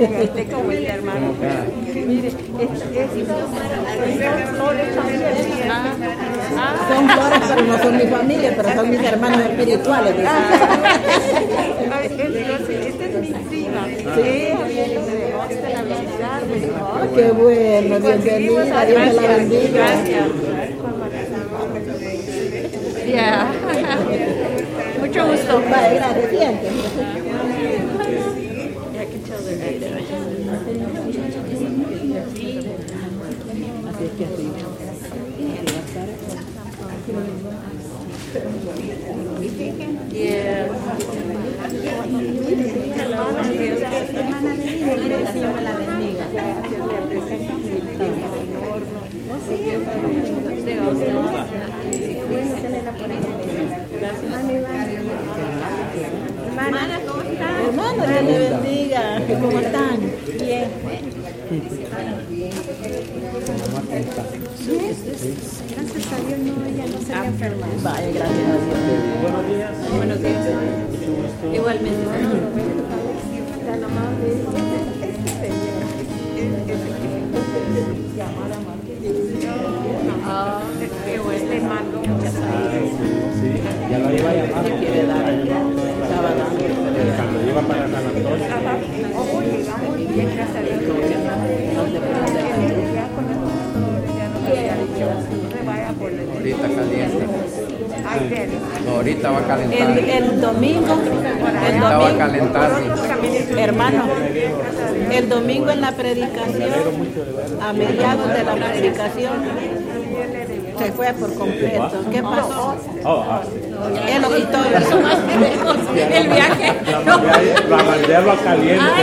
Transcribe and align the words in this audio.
Este 0.00 0.46
como 0.46 0.72
este 0.72 0.88
hermano. 0.88 1.34
Mire, 2.06 2.28
estas 2.28 2.40
flores 4.50 4.94
también. 4.94 5.20
Son 6.88 7.08
flores, 7.08 7.40
pero 7.48 7.62
no 7.64 7.78
son 7.82 7.96
mi 7.96 8.04
familia, 8.04 8.54
pero 8.56 8.74
son 8.74 8.90
mis 8.90 9.02
hermanos 9.02 9.40
espirituales. 9.40 10.14
Esta 10.16 10.30
es 13.04 13.14
mi 13.20 13.32
prima. 13.48 13.86
Sí. 14.16 14.48
Ah, 16.82 17.06
Qué 17.14 17.30
bueno, 17.32 18.00
bendiga, 18.00 18.36
Dios 18.36 18.66
me 18.68 19.12
la 19.12 19.26
bendiga. 19.36 19.68
Gracias. 19.72 20.28
Yeah. 23.06 23.52
Mucho 25.00 25.26
gusto. 25.26 25.62
Vale, 25.70 25.94
gracias, 25.96 26.30
siéntese. 26.30 26.70
Así 33.88 34.04
es 34.04 34.12
que 34.12 34.24
así. 34.24 34.42
Yeah. 37.08 38.10
Hermana, 56.70 57.00
¿cómo 57.06 57.22
estás? 57.22 57.60
Hermano, 57.66 58.06
Dios 58.06 58.22
le 58.22 58.38
bendiga. 58.38 59.22
¿Cómo 59.40 59.60
están? 59.60 59.98
Bien. 60.38 61.29
Gracias 61.50 61.90
a 66.12 66.18
Dios 66.20 66.38
no, 66.38 66.64
ella 66.64 66.86
no 66.86 66.98
se 67.04 67.12
había 67.12 67.30
enfermado. 67.30 67.72
Vaya, 67.82 68.08
gracias 68.12 68.38
a 68.38 68.54
Dios. 68.54 69.02
Buenos 69.20 69.44
días. 69.48 69.72
Buenos 69.96 70.20
días. 70.20 70.46
Igualmente. 71.52 72.06
Tan 73.66 73.82
amable. 73.82 74.28
Ah, 80.24 80.62
qué 81.04 81.18
bueno. 81.18 81.50
Le 81.50 81.60
mando 81.62 81.98
muchas 81.98 82.32
Sí, 82.32 82.38
ya 83.90 83.98
lo 83.98 84.16
iba 84.16 84.30
a 84.30 84.34
llamar. 84.34 84.64
Quiere 84.78 85.04
dar. 85.04 85.28
Estaba 85.28 86.30
dando. 86.30 86.62
Cuando 87.16 87.50
iba 87.50 87.62
para 87.62 87.99
No, 98.84 98.90
ahorita 98.96 99.30
va 99.30 99.36
a 99.36 99.40
El, 99.40 99.46
calentar. 99.46 99.98
el 99.98 100.40
domingo, 100.40 100.94
el 100.94 101.56
Ahorita 101.56 101.80
va 101.82 101.88
a 101.90 101.94
domingo, 101.98 102.18
calentar. 102.18 102.70
hermano, 103.56 104.04
el 105.12 105.28
domingo 105.28 105.70
en 105.70 105.80
la 105.80 105.92
predicación, 105.92 106.70
a 107.62 107.72
mediados 107.72 108.28
de 108.32 108.42
la 108.44 108.54
predicación, 108.54 109.32
se 110.78 110.92
fue 110.92 111.12
por 111.12 111.34
completo. 111.34 111.90
¿Qué 112.10 112.22
pasó? 112.22 112.74
Oh, 113.04 113.24
ah. 113.28 113.42
Él 114.10 114.22
lo 114.22 114.28
quitó. 114.34 114.58
El 115.94 116.28
viaje. 116.28 116.72
La 117.68 117.76
mandé, 117.76 118.16
a 118.16 118.20
lo 118.22 118.36
caliente. 118.42 119.02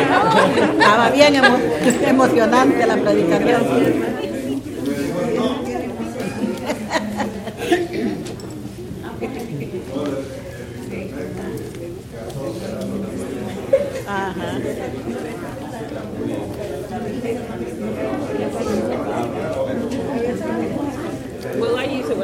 Estaba 0.80 1.10
bien 1.12 1.36
emo- 1.36 2.08
emocionante 2.08 2.86
la 2.86 2.96
predicación. 2.98 4.08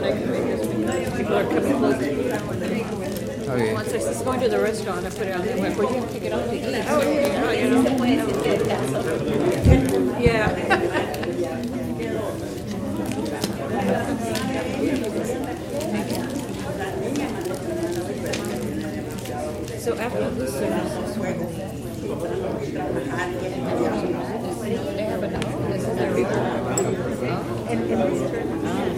When 0.04 0.18
I 0.18 0.22
come 0.22 0.34
in 0.34 0.44
because 0.48 1.18
people 1.18 1.36
are 1.36 1.46
coming 1.46 1.78
close. 1.78 2.02
Está 3.44 3.56
bien. 3.56 3.74
Once 3.74 3.94
I 3.94 3.98
was 3.98 4.22
going 4.22 4.40
to 4.42 4.50
the 4.50 4.60
restaurant, 4.60 5.06
I 5.06 5.10
put 5.10 5.28
it 5.28 5.36
on 5.36 5.46
there, 5.46 5.58
went, 5.58 5.78
well, 5.78 5.94
you 5.94 6.00
have 6.02 6.12
to 6.14 6.20
get 6.20 6.34
off 6.34 6.50
to 6.50 6.56
eat. 6.56 6.64
So, 6.86 7.02
you 7.02 7.30
know, 7.40 7.52
you 7.52 7.70
know. 7.70 7.84
Yeah. 10.20 10.48
So 19.80 19.98
after 19.98 20.30
this 20.32 20.54
service. 20.54 21.04
They 24.64 25.04
have 25.04 25.24
enough. 25.24 25.44
This 25.70 25.84
is 25.84 25.96
their 25.96 26.14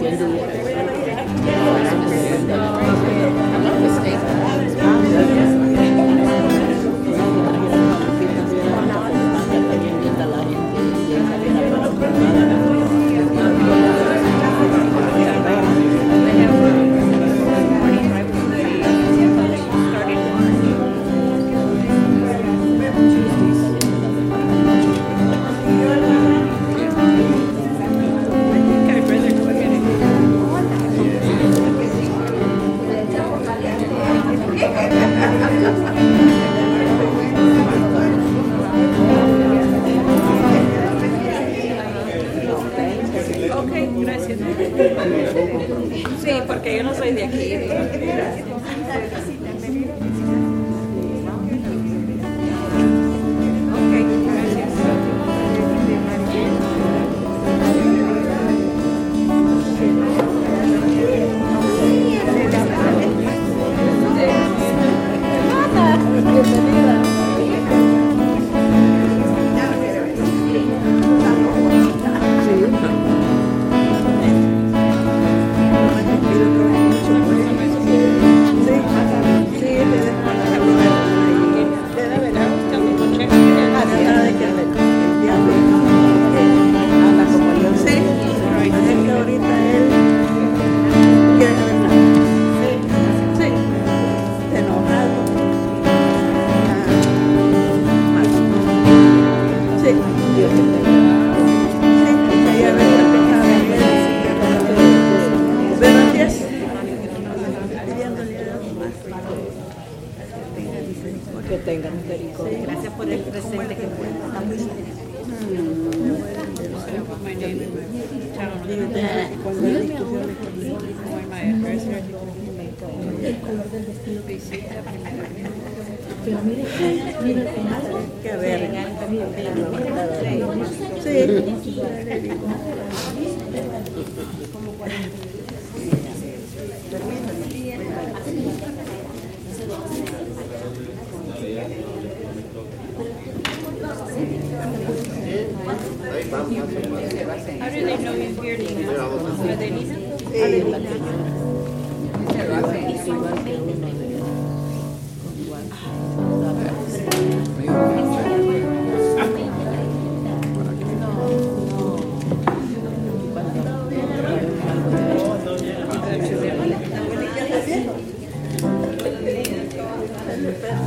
I 0.05 0.64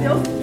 有 0.01 0.38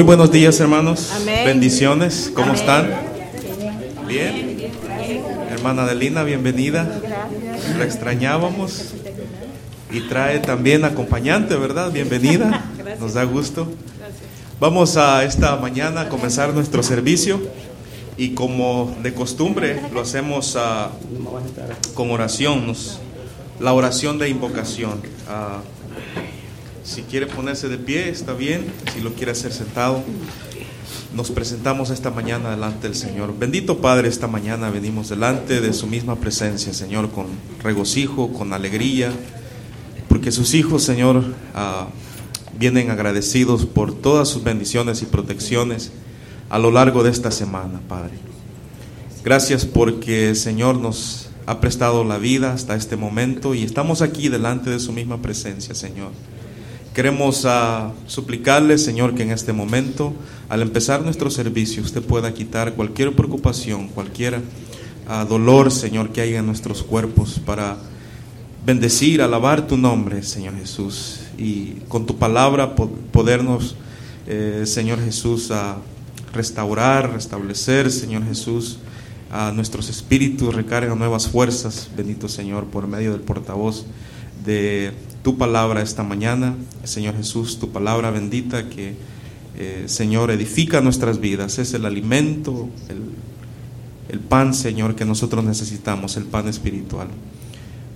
Muy 0.00 0.06
buenos 0.06 0.32
días, 0.32 0.58
hermanos. 0.60 1.12
Amén. 1.12 1.44
Bendiciones. 1.44 2.32
¿Cómo 2.34 2.52
Amén. 2.52 2.58
están? 2.58 2.90
Bien. 4.08 4.72
Hermana 5.50 5.82
Adelina, 5.82 6.22
bienvenida. 6.22 6.84
Gracias. 7.02 7.76
La 7.76 7.84
extrañábamos. 7.84 8.94
Y 9.90 10.00
trae 10.08 10.38
también 10.38 10.86
acompañante, 10.86 11.54
¿verdad? 11.54 11.92
Bienvenida. 11.92 12.64
Nos 12.98 13.12
da 13.12 13.24
gusto. 13.24 13.70
Vamos 14.58 14.96
a 14.96 15.22
esta 15.22 15.54
mañana 15.56 16.00
a 16.00 16.08
comenzar 16.08 16.54
nuestro 16.54 16.82
servicio. 16.82 17.38
Y 18.16 18.30
como 18.30 18.96
de 19.02 19.12
costumbre, 19.12 19.82
lo 19.92 20.00
hacemos 20.00 20.56
uh, 20.56 21.92
con 21.92 22.10
oración, 22.10 22.74
la 23.60 23.74
oración 23.74 24.18
de 24.18 24.30
invocación. 24.30 25.02
Uh, 25.28 25.79
si 27.00 27.06
quiere 27.06 27.26
ponerse 27.26 27.68
de 27.68 27.78
pie, 27.78 28.10
está 28.10 28.34
bien, 28.34 28.66
si 28.92 29.00
lo 29.00 29.14
quiere 29.14 29.32
hacer 29.32 29.52
sentado. 29.52 30.02
Nos 31.14 31.30
presentamos 31.30 31.88
esta 31.88 32.10
mañana 32.10 32.50
delante 32.50 32.88
del 32.88 32.94
Señor. 32.94 33.34
Bendito 33.38 33.78
Padre, 33.78 34.08
esta 34.08 34.26
mañana 34.26 34.68
venimos 34.68 35.08
delante 35.08 35.62
de 35.62 35.72
su 35.72 35.86
misma 35.86 36.16
presencia, 36.16 36.74
Señor, 36.74 37.10
con 37.10 37.26
regocijo, 37.62 38.34
con 38.34 38.52
alegría, 38.52 39.12
porque 40.10 40.30
sus 40.30 40.52
hijos, 40.52 40.82
Señor, 40.82 41.24
ah, 41.54 41.88
vienen 42.58 42.90
agradecidos 42.90 43.64
por 43.64 43.94
todas 43.94 44.28
sus 44.28 44.44
bendiciones 44.44 45.00
y 45.00 45.06
protecciones 45.06 45.92
a 46.50 46.58
lo 46.58 46.70
largo 46.70 47.02
de 47.02 47.12
esta 47.12 47.30
semana, 47.30 47.80
Padre. 47.88 48.12
Gracias 49.24 49.64
porque, 49.64 50.34
Señor, 50.34 50.78
nos 50.78 51.30
ha 51.46 51.60
prestado 51.60 52.04
la 52.04 52.18
vida 52.18 52.52
hasta 52.52 52.76
este 52.76 52.96
momento 52.96 53.54
y 53.54 53.62
estamos 53.62 54.02
aquí 54.02 54.28
delante 54.28 54.68
de 54.68 54.80
su 54.80 54.92
misma 54.92 55.22
presencia, 55.22 55.74
Señor. 55.74 56.10
Queremos 56.94 57.44
ah, 57.46 57.92
suplicarle, 58.06 58.76
Señor, 58.76 59.14
que 59.14 59.22
en 59.22 59.30
este 59.30 59.52
momento, 59.52 60.12
al 60.48 60.60
empezar 60.62 61.02
nuestro 61.02 61.30
servicio, 61.30 61.82
usted 61.82 62.02
pueda 62.02 62.34
quitar 62.34 62.74
cualquier 62.74 63.14
preocupación, 63.14 63.88
cualquier 63.88 64.40
ah, 65.08 65.24
dolor, 65.28 65.70
Señor, 65.70 66.10
que 66.10 66.20
haya 66.20 66.40
en 66.40 66.46
nuestros 66.46 66.82
cuerpos 66.82 67.40
para 67.46 67.76
bendecir, 68.66 69.22
alabar 69.22 69.66
tu 69.68 69.76
nombre, 69.76 70.22
Señor 70.24 70.56
Jesús, 70.58 71.20
y 71.38 71.74
con 71.88 72.06
tu 72.06 72.16
palabra 72.16 72.74
po- 72.74 72.90
podernos, 73.12 73.76
eh, 74.26 74.64
Señor 74.66 75.00
Jesús, 75.02 75.52
a 75.52 75.76
restaurar, 76.32 77.12
restablecer, 77.12 77.90
Señor 77.90 78.24
Jesús, 78.26 78.78
a 79.30 79.52
nuestros 79.52 79.88
espíritus, 79.88 80.52
recarga 80.54 80.94
nuevas 80.96 81.28
fuerzas, 81.28 81.88
bendito 81.96 82.28
Señor, 82.28 82.64
por 82.64 82.88
medio 82.88 83.12
del 83.12 83.20
portavoz 83.20 83.86
de 84.44 84.92
tu 85.22 85.36
palabra 85.36 85.82
esta 85.82 86.02
mañana, 86.02 86.54
Señor 86.84 87.16
Jesús, 87.16 87.58
tu 87.58 87.70
palabra 87.70 88.10
bendita 88.10 88.68
que, 88.68 88.94
eh, 89.58 89.84
Señor, 89.86 90.30
edifica 90.30 90.80
nuestras 90.80 91.20
vidas, 91.20 91.58
es 91.58 91.74
el 91.74 91.84
alimento, 91.84 92.68
el, 92.88 93.02
el 94.08 94.20
pan, 94.20 94.54
Señor, 94.54 94.94
que 94.94 95.04
nosotros 95.04 95.44
necesitamos, 95.44 96.16
el 96.16 96.24
pan 96.24 96.48
espiritual. 96.48 97.08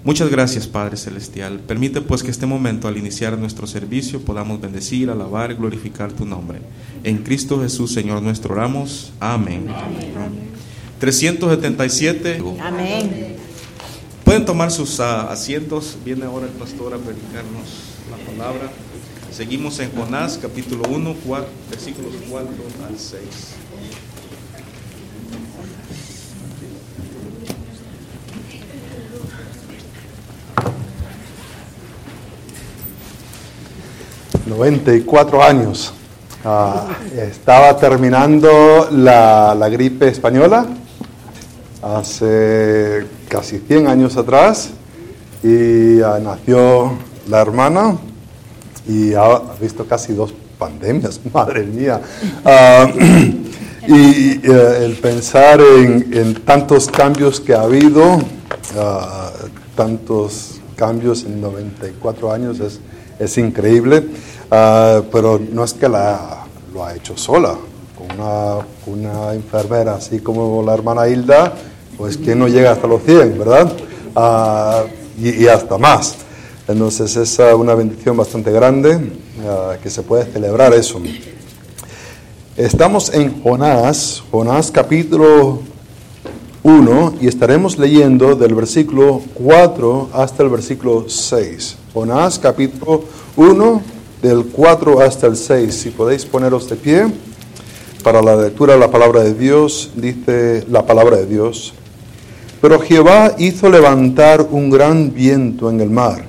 Muchas 0.04 0.28
gracias, 0.28 0.66
Padre 0.66 0.98
Celestial. 0.98 1.60
Permite 1.60 2.02
pues 2.02 2.22
que 2.22 2.30
este 2.30 2.44
momento, 2.44 2.88
al 2.88 2.98
iniciar 2.98 3.38
nuestro 3.38 3.66
servicio, 3.66 4.20
podamos 4.20 4.60
bendecir, 4.60 5.08
alabar 5.08 5.50
y 5.50 5.54
glorificar 5.54 6.12
tu 6.12 6.26
nombre. 6.26 6.58
En 7.04 7.22
Cristo 7.22 7.62
Jesús, 7.62 7.92
Señor 7.92 8.20
nuestro, 8.20 8.52
oramos. 8.52 9.14
Amén. 9.18 9.64
377. 11.00 12.42
Amén. 12.60 13.36
Pueden 14.24 14.44
tomar 14.44 14.70
sus 14.70 15.00
ah, 15.00 15.30
asientos. 15.30 15.96
Viene 16.04 16.24
ahora 16.24 16.46
el 16.46 16.52
pastor 16.52 16.94
a 16.94 16.98
predicarnos 16.98 17.94
la 18.10 18.16
palabra. 18.32 18.70
Seguimos 19.30 19.78
en 19.80 19.92
Jonás, 19.92 20.38
capítulo 20.40 20.84
1, 20.88 21.14
cua- 21.26 21.44
versículos 21.70 22.12
4 22.30 22.48
al 22.88 22.98
6. 22.98 23.20
y 34.46 34.50
94 34.50 35.42
años. 35.42 35.92
Ah, 36.44 36.88
estaba 37.16 37.76
terminando 37.78 38.88
la, 38.90 39.54
la 39.54 39.68
gripe 39.70 40.08
española 40.08 40.66
hace 41.82 43.06
casi 43.34 43.58
100 43.58 43.88
años 43.88 44.16
atrás 44.16 44.70
y 45.42 45.98
nació 46.22 46.92
la 47.28 47.40
hermana 47.40 47.96
y 48.86 49.14
ha, 49.14 49.40
visto 49.60 49.86
casi 49.86 50.12
dos 50.12 50.32
pandemias, 50.56 51.20
madre 51.32 51.64
mía. 51.64 52.00
Ah, 52.44 52.86
y 53.88 54.40
eh, 54.42 54.84
el 54.84 54.94
pensar 54.94 55.60
en, 55.60 56.14
en 56.14 56.34
tantos 56.44 56.86
cambios 56.86 57.40
que 57.40 57.54
ha 57.54 57.62
habido, 57.62 58.20
ah, 58.78 59.32
tantos 59.74 60.60
cambios 60.76 61.24
en 61.24 61.40
94 61.40 62.32
años 62.32 62.60
es, 62.60 62.78
es 63.18 63.36
increíble, 63.36 64.04
Ah, 64.56 65.02
pero 65.10 65.40
no 65.40 65.64
es 65.64 65.72
que 65.74 65.88
la, 65.88 66.46
lo 66.72 66.84
ha 66.84 66.94
hecho 66.94 67.16
sola, 67.16 67.56
con 67.98 68.20
una, 68.20 68.64
una 68.86 69.34
enfermera 69.34 69.96
así 69.96 70.20
como 70.20 70.62
la 70.62 70.74
hermana 70.74 71.08
Hilda, 71.08 71.54
pues 71.96 72.16
que 72.16 72.34
no 72.34 72.48
llega 72.48 72.72
hasta 72.72 72.86
los 72.86 73.02
100, 73.02 73.38
¿verdad? 73.38 73.72
Ah, 74.14 74.84
y, 75.18 75.44
y 75.44 75.48
hasta 75.48 75.78
más. 75.78 76.16
Entonces 76.66 77.14
es 77.16 77.38
ah, 77.40 77.54
una 77.56 77.74
bendición 77.74 78.16
bastante 78.16 78.50
grande 78.50 78.98
ah, 79.46 79.74
que 79.82 79.90
se 79.90 80.02
puede 80.02 80.24
celebrar 80.24 80.72
eso. 80.72 81.00
Estamos 82.56 83.12
en 83.12 83.42
Jonás, 83.42 84.22
Jonás 84.30 84.70
capítulo 84.70 85.60
1 86.62 87.16
y 87.20 87.26
estaremos 87.28 87.78
leyendo 87.78 88.34
del 88.34 88.54
versículo 88.54 89.20
4 89.34 90.08
hasta 90.14 90.42
el 90.42 90.48
versículo 90.48 91.04
6. 91.06 91.76
Jonás 91.92 92.38
capítulo 92.38 93.04
1 93.36 93.82
del 94.22 94.46
4 94.46 95.00
hasta 95.00 95.26
el 95.26 95.36
6. 95.36 95.74
Si 95.74 95.90
podéis 95.90 96.24
poneros 96.24 96.66
de 96.70 96.76
pie 96.76 97.12
para 98.02 98.22
la 98.22 98.36
lectura 98.36 98.72
de 98.72 98.80
la 98.80 98.90
palabra 98.90 99.20
de 99.20 99.34
Dios, 99.34 99.90
dice 99.96 100.64
la 100.70 100.86
palabra 100.86 101.18
de 101.18 101.26
Dios. 101.26 101.74
Pero 102.64 102.80
Jehová 102.80 103.34
hizo 103.36 103.68
levantar 103.68 104.40
un 104.50 104.70
gran 104.70 105.12
viento 105.12 105.68
en 105.68 105.82
el 105.82 105.90
mar, 105.90 106.24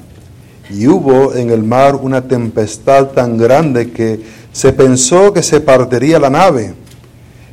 y 0.69 0.85
hubo 0.85 1.33
en 1.33 1.49
el 1.49 1.63
mar 1.63 1.95
una 1.95 2.23
tempestad 2.27 3.05
tan 3.11 3.37
grande 3.37 3.91
que 3.91 4.19
se 4.51 4.73
pensó 4.73 5.31
que 5.31 5.41
se 5.41 5.61
partiría 5.61 6.19
la 6.19 6.29
nave, 6.29 6.73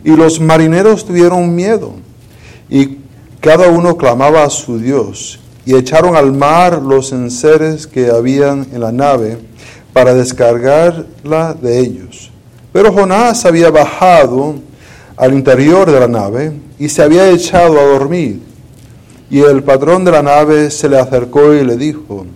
y 0.03 0.17
los 0.17 0.41
marineros 0.41 1.05
tuvieron 1.05 1.55
miedo, 1.55 1.93
y 2.69 2.99
cada 3.39 3.69
uno 3.69 3.97
clamaba 3.97 4.43
a 4.43 4.51
su 4.51 4.81
Dios, 4.81 5.39
y 5.65 5.77
echaron 5.77 6.17
al 6.17 6.33
mar 6.33 6.83
los 6.83 7.13
enseres 7.13 7.87
que 7.87 8.11
habían 8.11 8.67
en 8.73 8.81
la 8.81 8.91
nave 8.91 9.39
para 9.93 10.13
descargarla 10.13 11.55
de 11.55 11.79
ellos. 11.79 12.33
Pero 12.73 12.93
Jonás 12.93 13.47
había 13.47 13.71
bajado 13.71 14.57
al 15.17 15.35
interior 15.35 15.89
de 15.89 16.01
la 16.01 16.09
nave 16.09 16.53
y 16.81 16.89
se 16.89 17.01
había 17.01 17.31
echado 17.31 17.79
a 17.79 17.85
dormir. 17.85 18.51
Y 19.33 19.41
el 19.41 19.63
patrón 19.63 20.05
de 20.05 20.11
la 20.11 20.23
nave 20.23 20.71
se 20.71 20.91
le 20.91 20.99
acercó 20.99 21.55
y 21.55 21.65
le 21.65 21.79
dijo, 21.79 22.27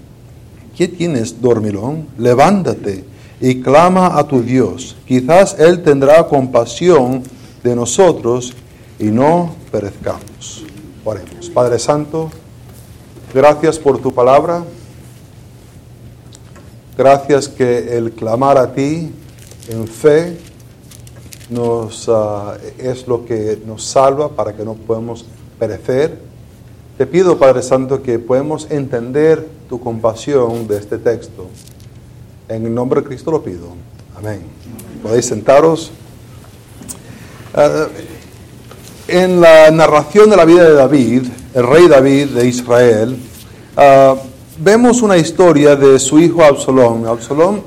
¿qué 0.75 0.89
tienes, 0.89 1.43
dormilón? 1.43 2.07
Levántate 2.17 3.05
y 3.39 3.61
clama 3.61 4.19
a 4.19 4.27
tu 4.27 4.41
Dios. 4.41 4.97
Quizás 5.07 5.57
Él 5.59 5.83
tendrá 5.83 6.27
compasión 6.27 7.23
de 7.63 7.77
nosotros 7.77 8.55
y 8.99 9.09
no 9.09 9.55
perezcamos. 9.71 10.65
Oremos. 11.05 11.51
Padre 11.51 11.79
Santo, 11.79 12.31
gracias 13.35 13.79
por 13.79 13.99
tu 13.99 14.15
palabra. 14.15 14.65
Gracias 16.97 17.47
que 17.47 17.95
el 17.99 18.13
clamar 18.13 18.57
a 18.57 18.73
ti 18.73 19.13
en 19.69 19.87
fe 19.87 20.39
ah, 22.09 22.55
es 22.79 23.07
lo 23.07 23.27
que 23.27 23.61
nos 23.67 23.85
salva 23.85 24.31
para 24.31 24.57
que 24.57 24.65
no 24.65 24.73
podamos 24.73 25.27
perecer. 25.59 26.26
Te 26.97 27.07
pido, 27.07 27.39
Padre 27.39 27.63
Santo, 27.63 28.03
que 28.03 28.19
podamos 28.19 28.69
entender 28.71 29.47
tu 29.69 29.79
compasión 29.79 30.67
de 30.67 30.79
este 30.79 30.97
texto. 30.97 31.47
En 32.49 32.65
el 32.65 32.75
nombre 32.75 33.03
de 33.03 33.07
Cristo 33.07 33.31
lo 33.31 33.43
pido. 33.43 33.69
Amén. 34.17 34.41
Podéis 35.03 35.27
sentaros. 35.27 35.91
Ah, 37.53 37.89
en 39.09 39.43
la 39.43 39.71
narración 39.71 40.31
de 40.31 40.37
la 40.39 40.47
vida 40.47 40.65
de 40.65 40.73
David, 40.73 41.25
el 41.53 41.67
rey 41.67 41.87
David 41.87 42.29
de 42.29 42.49
Israel, 42.49 43.19
ah, 43.77 44.15
vemos 44.59 45.03
una 45.03 45.19
historia 45.19 45.77
de 45.77 45.99
su 45.99 46.19
hijo 46.19 46.43
Absalón. 46.43 47.07
Absalón 47.07 47.63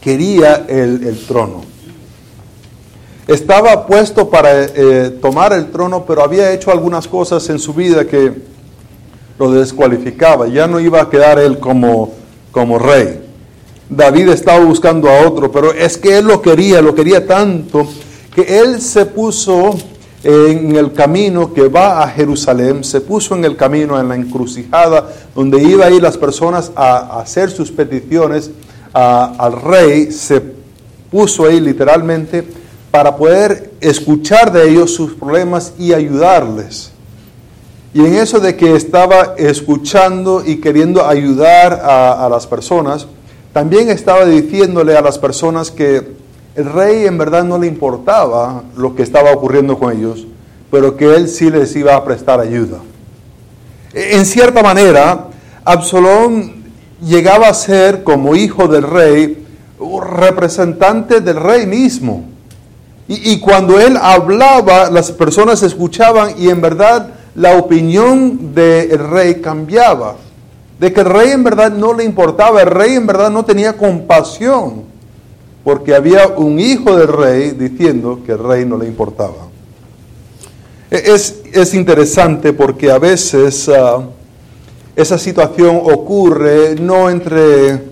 quería 0.00 0.64
el, 0.68 1.06
el 1.06 1.18
trono. 1.26 1.67
Estaba 3.28 3.86
puesto 3.86 4.30
para 4.30 4.64
eh, 4.64 5.18
tomar 5.20 5.52
el 5.52 5.70
trono, 5.70 6.06
pero 6.06 6.24
había 6.24 6.50
hecho 6.50 6.70
algunas 6.70 7.06
cosas 7.06 7.46
en 7.50 7.58
su 7.58 7.74
vida 7.74 8.06
que 8.06 8.32
lo 9.38 9.50
descualificaba. 9.50 10.48
Ya 10.48 10.66
no 10.66 10.80
iba 10.80 11.02
a 11.02 11.10
quedar 11.10 11.38
él 11.38 11.58
como, 11.58 12.14
como 12.50 12.78
rey. 12.78 13.20
David 13.90 14.30
estaba 14.30 14.64
buscando 14.64 15.10
a 15.10 15.28
otro, 15.28 15.52
pero 15.52 15.74
es 15.74 15.98
que 15.98 16.16
él 16.16 16.24
lo 16.24 16.40
quería, 16.40 16.80
lo 16.80 16.94
quería 16.94 17.26
tanto, 17.26 17.86
que 18.34 18.60
él 18.60 18.80
se 18.80 19.04
puso 19.04 19.76
en 20.24 20.74
el 20.74 20.94
camino 20.94 21.52
que 21.52 21.68
va 21.68 22.02
a 22.02 22.08
Jerusalén, 22.08 22.82
se 22.82 23.02
puso 23.02 23.36
en 23.36 23.44
el 23.44 23.56
camino, 23.56 24.00
en 24.00 24.08
la 24.08 24.16
encrucijada, 24.16 25.06
donde 25.34 25.62
iba 25.62 25.84
a 25.84 25.90
ir 25.90 26.00
las 26.00 26.16
personas 26.16 26.72
a, 26.74 27.20
hacer 27.20 27.50
sus 27.50 27.70
peticiones 27.70 28.50
al 28.94 29.52
rey, 29.60 30.12
se 30.12 30.40
puso 31.10 31.44
ahí 31.44 31.60
literalmente 31.60 32.57
para 32.90 33.16
poder 33.16 33.72
escuchar 33.80 34.52
de 34.52 34.70
ellos 34.70 34.94
sus 34.94 35.14
problemas 35.14 35.74
y 35.78 35.92
ayudarles. 35.92 36.92
Y 37.94 38.00
en 38.00 38.14
eso 38.14 38.38
de 38.38 38.56
que 38.56 38.76
estaba 38.76 39.34
escuchando 39.36 40.42
y 40.44 40.60
queriendo 40.60 41.06
ayudar 41.06 41.80
a, 41.82 42.28
las 42.30 42.46
personas, 42.46 43.06
también 43.52 43.88
estaba 43.88 44.24
diciéndole 44.24 44.96
a 44.96 45.00
las 45.00 45.18
personas 45.18 45.70
que 45.70 46.06
el 46.54 46.72
rey 46.72 47.06
en 47.06 47.18
verdad 47.18 47.44
no 47.44 47.58
le 47.58 47.66
importaba 47.66 48.62
lo 48.76 48.94
que 48.94 49.02
estaba 49.02 49.32
ocurriendo 49.32 49.78
con 49.78 49.96
ellos, 49.96 50.26
pero 50.70 50.96
que 50.96 51.14
él 51.14 51.28
sí 51.28 51.50
les 51.50 51.74
iba 51.76 51.96
a 51.96 52.04
prestar 52.04 52.40
ayuda. 52.40 52.78
En 53.94 54.26
cierta 54.26 54.62
manera, 54.62 55.28
Absalón 55.64 56.64
llegaba 57.02 57.48
a 57.48 57.54
ser, 57.54 58.04
como 58.04 58.36
hijo 58.36 58.68
del 58.68 58.82
rey, 58.82 59.46
un 59.78 60.02
representante 60.02 61.20
del 61.20 61.36
rey 61.36 61.66
mismo. 61.66 62.24
Y, 63.10 63.40
cuando 63.40 63.80
él 63.80 63.96
hablaba, 63.98 64.90
las 64.90 65.10
personas 65.12 65.62
escuchaban 65.62 66.34
y 66.38 66.50
en 66.50 66.60
verdad 66.60 67.08
la 67.34 67.56
opinión 67.56 68.54
del 68.54 68.98
rey 68.98 69.36
cambiaba. 69.36 70.16
De 70.78 70.92
que 70.92 71.00
el 71.00 71.06
rey 71.06 71.30
en 71.30 71.42
verdad 71.42 71.72
no 71.72 71.94
le 71.94 72.04
importaba, 72.04 72.60
el 72.60 72.68
rey 72.68 72.96
en 72.96 73.06
verdad 73.06 73.30
no 73.30 73.46
tenía 73.46 73.78
compasión, 73.78 74.82
porque 75.64 75.94
había 75.94 76.28
un 76.28 76.60
hijo 76.60 76.94
del 76.94 77.08
rey 77.08 77.52
diciendo 77.52 78.20
que 78.26 78.32
el 78.32 78.40
rey 78.40 78.66
no 78.66 78.76
le 78.76 78.86
importaba. 78.86 79.48
E, 80.90 81.02
Es, 81.06 81.40
es 81.50 81.72
interesante 81.72 82.52
porque 82.52 82.90
a 82.90 82.98
veces 82.98 83.70
ah, 83.70 84.02
esa 84.94 85.16
situación 85.16 85.76
ocurre 85.76 86.74
no 86.74 87.08
entre 87.08 87.84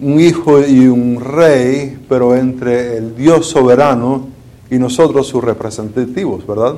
un 0.00 0.20
hijo 0.20 0.60
y 0.60 0.86
un 0.86 1.20
rey, 1.20 1.98
pero 2.08 2.36
entre 2.36 2.98
el 2.98 3.16
Dios 3.16 3.48
soberano 3.48 4.35
y 4.70 4.78
nosotros 4.78 5.26
sus 5.26 5.42
representativos, 5.42 6.46
¿verdad? 6.46 6.76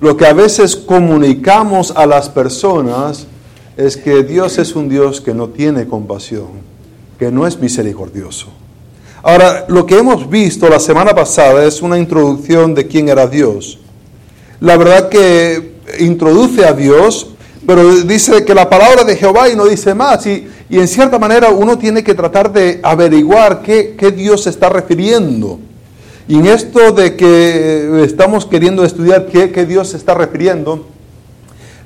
Lo 0.00 0.16
que 0.16 0.26
a 0.26 0.32
veces 0.32 0.76
comunicamos 0.76 1.92
a 1.96 2.06
las 2.06 2.28
personas 2.28 3.26
es 3.76 3.96
que 3.96 4.22
Dios 4.22 4.58
es 4.58 4.74
un 4.74 4.88
Dios 4.88 5.20
que 5.20 5.34
no 5.34 5.48
tiene 5.48 5.86
compasión, 5.86 6.48
que 7.18 7.30
no 7.30 7.46
es 7.46 7.58
misericordioso. 7.58 8.48
Ahora, 9.22 9.64
lo 9.68 9.86
que 9.86 9.98
hemos 9.98 10.28
visto 10.28 10.68
la 10.68 10.78
semana 10.78 11.14
pasada 11.14 11.64
es 11.64 11.80
una 11.80 11.98
introducción 11.98 12.74
de 12.74 12.86
quién 12.86 13.08
era 13.08 13.26
Dios. 13.26 13.78
La 14.60 14.76
verdad 14.76 15.08
que 15.08 15.74
introduce 15.98 16.64
a 16.64 16.72
Dios, 16.72 17.28
pero 17.66 18.02
dice 18.02 18.44
que 18.44 18.54
la 18.54 18.68
palabra 18.68 19.04
de 19.04 19.16
Jehová 19.16 19.48
y 19.48 19.56
no 19.56 19.64
dice 19.64 19.94
más. 19.94 20.26
Y, 20.26 20.46
y 20.68 20.78
en 20.78 20.88
cierta 20.88 21.18
manera 21.18 21.50
uno 21.50 21.78
tiene 21.78 22.04
que 22.04 22.14
tratar 22.14 22.52
de 22.52 22.80
averiguar 22.82 23.62
qué, 23.62 23.94
qué 23.96 24.10
Dios 24.10 24.46
está 24.46 24.68
refiriendo. 24.68 25.58
Y 26.26 26.36
en 26.36 26.46
esto 26.46 26.92
de 26.92 27.16
que 27.16 28.02
estamos 28.02 28.46
queriendo 28.46 28.84
estudiar 28.84 29.26
qué, 29.26 29.50
qué 29.52 29.66
Dios 29.66 29.88
se 29.88 29.98
está 29.98 30.14
refiriendo, 30.14 30.86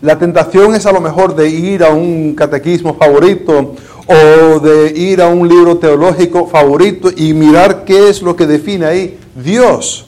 la 0.00 0.18
tentación 0.18 0.76
es 0.76 0.86
a 0.86 0.92
lo 0.92 1.00
mejor 1.00 1.34
de 1.34 1.48
ir 1.48 1.82
a 1.82 1.90
un 1.90 2.34
catequismo 2.36 2.94
favorito 2.94 3.74
o 4.06 4.60
de 4.60 4.92
ir 4.96 5.20
a 5.20 5.28
un 5.28 5.48
libro 5.48 5.78
teológico 5.78 6.46
favorito 6.46 7.10
y 7.14 7.34
mirar 7.34 7.84
qué 7.84 8.08
es 8.08 8.22
lo 8.22 8.36
que 8.36 8.46
define 8.46 8.86
ahí 8.86 9.18
Dios. 9.34 10.07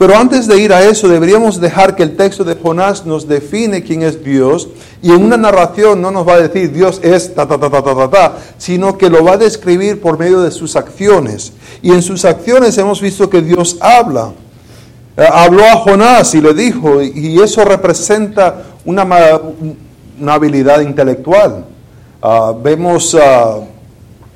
Pero 0.00 0.16
antes 0.16 0.46
de 0.46 0.58
ir 0.58 0.72
a 0.72 0.82
eso, 0.82 1.08
deberíamos 1.08 1.60
dejar 1.60 1.94
que 1.94 2.02
el 2.02 2.16
texto 2.16 2.42
de 2.42 2.54
Jonás 2.54 3.04
nos 3.04 3.28
define 3.28 3.82
quién 3.82 4.00
es 4.00 4.24
Dios. 4.24 4.66
Y 5.02 5.12
en 5.12 5.22
una 5.22 5.36
narración 5.36 6.00
no 6.00 6.10
nos 6.10 6.26
va 6.26 6.36
a 6.36 6.40
decir 6.40 6.72
Dios 6.72 7.00
es 7.02 7.34
ta, 7.34 7.46
ta, 7.46 7.60
ta, 7.60 7.68
ta, 7.68 7.82
ta, 7.82 7.94
ta, 7.94 8.08
ta, 8.08 8.36
sino 8.56 8.96
que 8.96 9.10
lo 9.10 9.22
va 9.22 9.32
a 9.32 9.36
describir 9.36 10.00
por 10.00 10.18
medio 10.18 10.40
de 10.40 10.52
sus 10.52 10.74
acciones. 10.74 11.52
Y 11.82 11.90
en 11.90 12.00
sus 12.00 12.24
acciones 12.24 12.78
hemos 12.78 13.02
visto 13.02 13.28
que 13.28 13.42
Dios 13.42 13.76
habla. 13.78 14.32
Eh, 15.18 15.26
habló 15.30 15.66
a 15.66 15.76
Jonás 15.76 16.34
y 16.34 16.40
le 16.40 16.54
dijo, 16.54 17.02
y 17.02 17.38
eso 17.38 17.62
representa 17.66 18.68
una, 18.86 19.02
una 20.18 20.32
habilidad 20.32 20.80
intelectual. 20.80 21.66
Ah, 22.22 22.54
vemos 22.58 23.14
ah, 23.20 23.58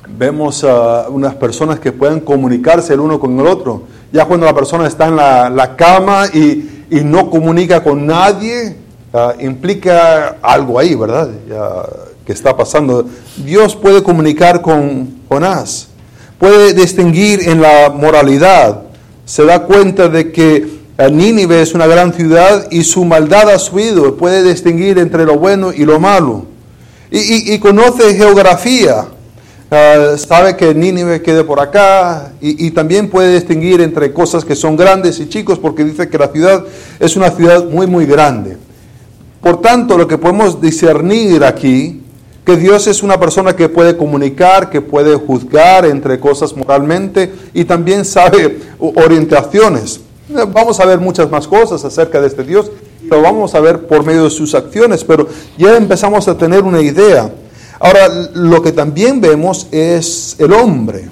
vemos 0.09 0.63
a 0.65 1.09
unas 1.09 1.35
personas 1.35 1.81
que 1.81 1.93
pueden 1.93 2.21
comunicarse 2.21 2.93
el 2.93 3.01
uno 3.01 3.19
con 3.19 3.39
el 3.39 3.47
otro. 3.47 3.83
Ya 4.15 4.25
cuando 4.27 4.47
la 4.47 4.55
persona 4.55 4.87
está 4.87 5.09
en 5.09 5.17
la, 5.17 5.51
la 5.51 5.75
cama 5.75 6.27
y, 6.33 6.85
y 6.89 7.01
no 7.03 7.29
comunica 7.31 7.83
con 7.83 8.07
nadie, 8.07 8.77
implica 9.41 10.37
algo 10.41 10.79
ahí, 10.79 10.95
¿verdad? 10.95 11.29
Ya, 11.49 11.83
que 12.25 12.33
está 12.33 12.57
pasando. 12.57 13.07
Dios 13.45 13.75
puede 13.75 14.05
comunicar 14.05 14.63
con 14.63 15.17
Jonás, 15.29 15.89
puede 16.39 16.73
distinguir 16.75 17.49
en 17.49 17.61
la 17.61 17.91
moralidad, 17.91 18.83
se 19.25 19.45
da 19.45 19.65
cuenta 19.65 20.09
de 20.09 20.31
que 20.31 20.69
eh, 20.97 21.11
Nínive 21.11 21.61
es 21.61 21.75
una 21.75 21.89
gran 21.89 22.13
ciudad 22.13 22.69
y 22.71 22.85
su 22.85 23.05
maldad 23.05 23.51
ha 23.51 23.59
subido, 23.59 24.17
puede 24.17 24.45
distinguir 24.45 24.99
entre 25.01 25.25
lo 25.25 25.39
bueno 25.39 25.73
y 25.73 25.85
lo 25.85 25.99
malo. 25.99 26.47
Y- 27.11 27.53
y 27.53 27.59
conoce 27.59 28.15
geografía, 28.15 29.07
Ah, 29.77 30.17
sabe 30.17 30.57
que 30.57 30.73
Nínive 30.73 31.21
quede 31.21 31.43
por 31.43 31.59
acá 31.59 32.31
y, 32.41 32.69
y 32.69 32.71
también 32.71 33.11
puede 33.11 33.35
distinguir 33.35 33.81
entre 33.81 34.13
cosas 34.13 34.45
que 34.45 34.55
son 34.55 34.77
grandes 34.77 35.19
y 35.19 35.29
chicos 35.29 35.59
porque 35.59 35.83
dice 35.83 36.09
que 36.09 36.17
la 36.17 36.29
ciudad 36.29 36.65
es 37.01 37.17
una 37.17 37.33
ciudad 37.33 37.65
muy 37.65 37.89
muy 37.89 38.07
grande. 38.07 38.57
Por 39.41 39.61
tanto, 39.61 39.99
lo 39.99 40.07
que 40.07 40.17
podemos 40.17 40.61
discernir 40.61 41.43
aquí, 41.43 42.01
que 42.47 42.57
Dios 42.57 42.87
es 42.87 43.03
una 43.03 43.19
persona 43.19 43.57
que 43.57 43.69
puede 43.69 43.97
comunicar, 43.97 44.71
que 44.71 44.81
puede 44.81 45.17
juzgar 45.17 45.87
entre 45.87 46.21
cosas 46.21 46.57
moralmente 46.57 47.33
y 47.53 47.65
también 47.65 48.05
sabe 48.05 48.61
orientaciones. 48.79 50.03
Vamos 50.53 50.79
a 50.79 50.87
ver 50.87 51.01
muchas 51.01 51.29
más 51.29 51.49
cosas 51.49 51.85
acerca 51.85 52.21
de 52.21 52.29
este 52.29 52.45
Dios, 52.45 52.71
lo 53.11 53.21
vamos 53.21 53.57
a 53.57 53.61
ver 53.61 53.89
por 53.89 54.07
medio 54.07 54.23
de 54.23 54.31
sus 54.31 54.55
acciones, 54.55 55.03
pero 55.03 55.27
ya 55.59 55.77
empezamos 55.77 56.29
a 56.29 56.39
tener 56.39 56.63
una 56.63 56.81
idea. 56.81 57.29
Ahora, 57.81 58.09
lo 58.35 58.63
que 58.63 58.73
también 58.73 59.21
vemos 59.21 59.67
es 59.73 60.37
el 60.39 60.53
hombre. 60.53 61.09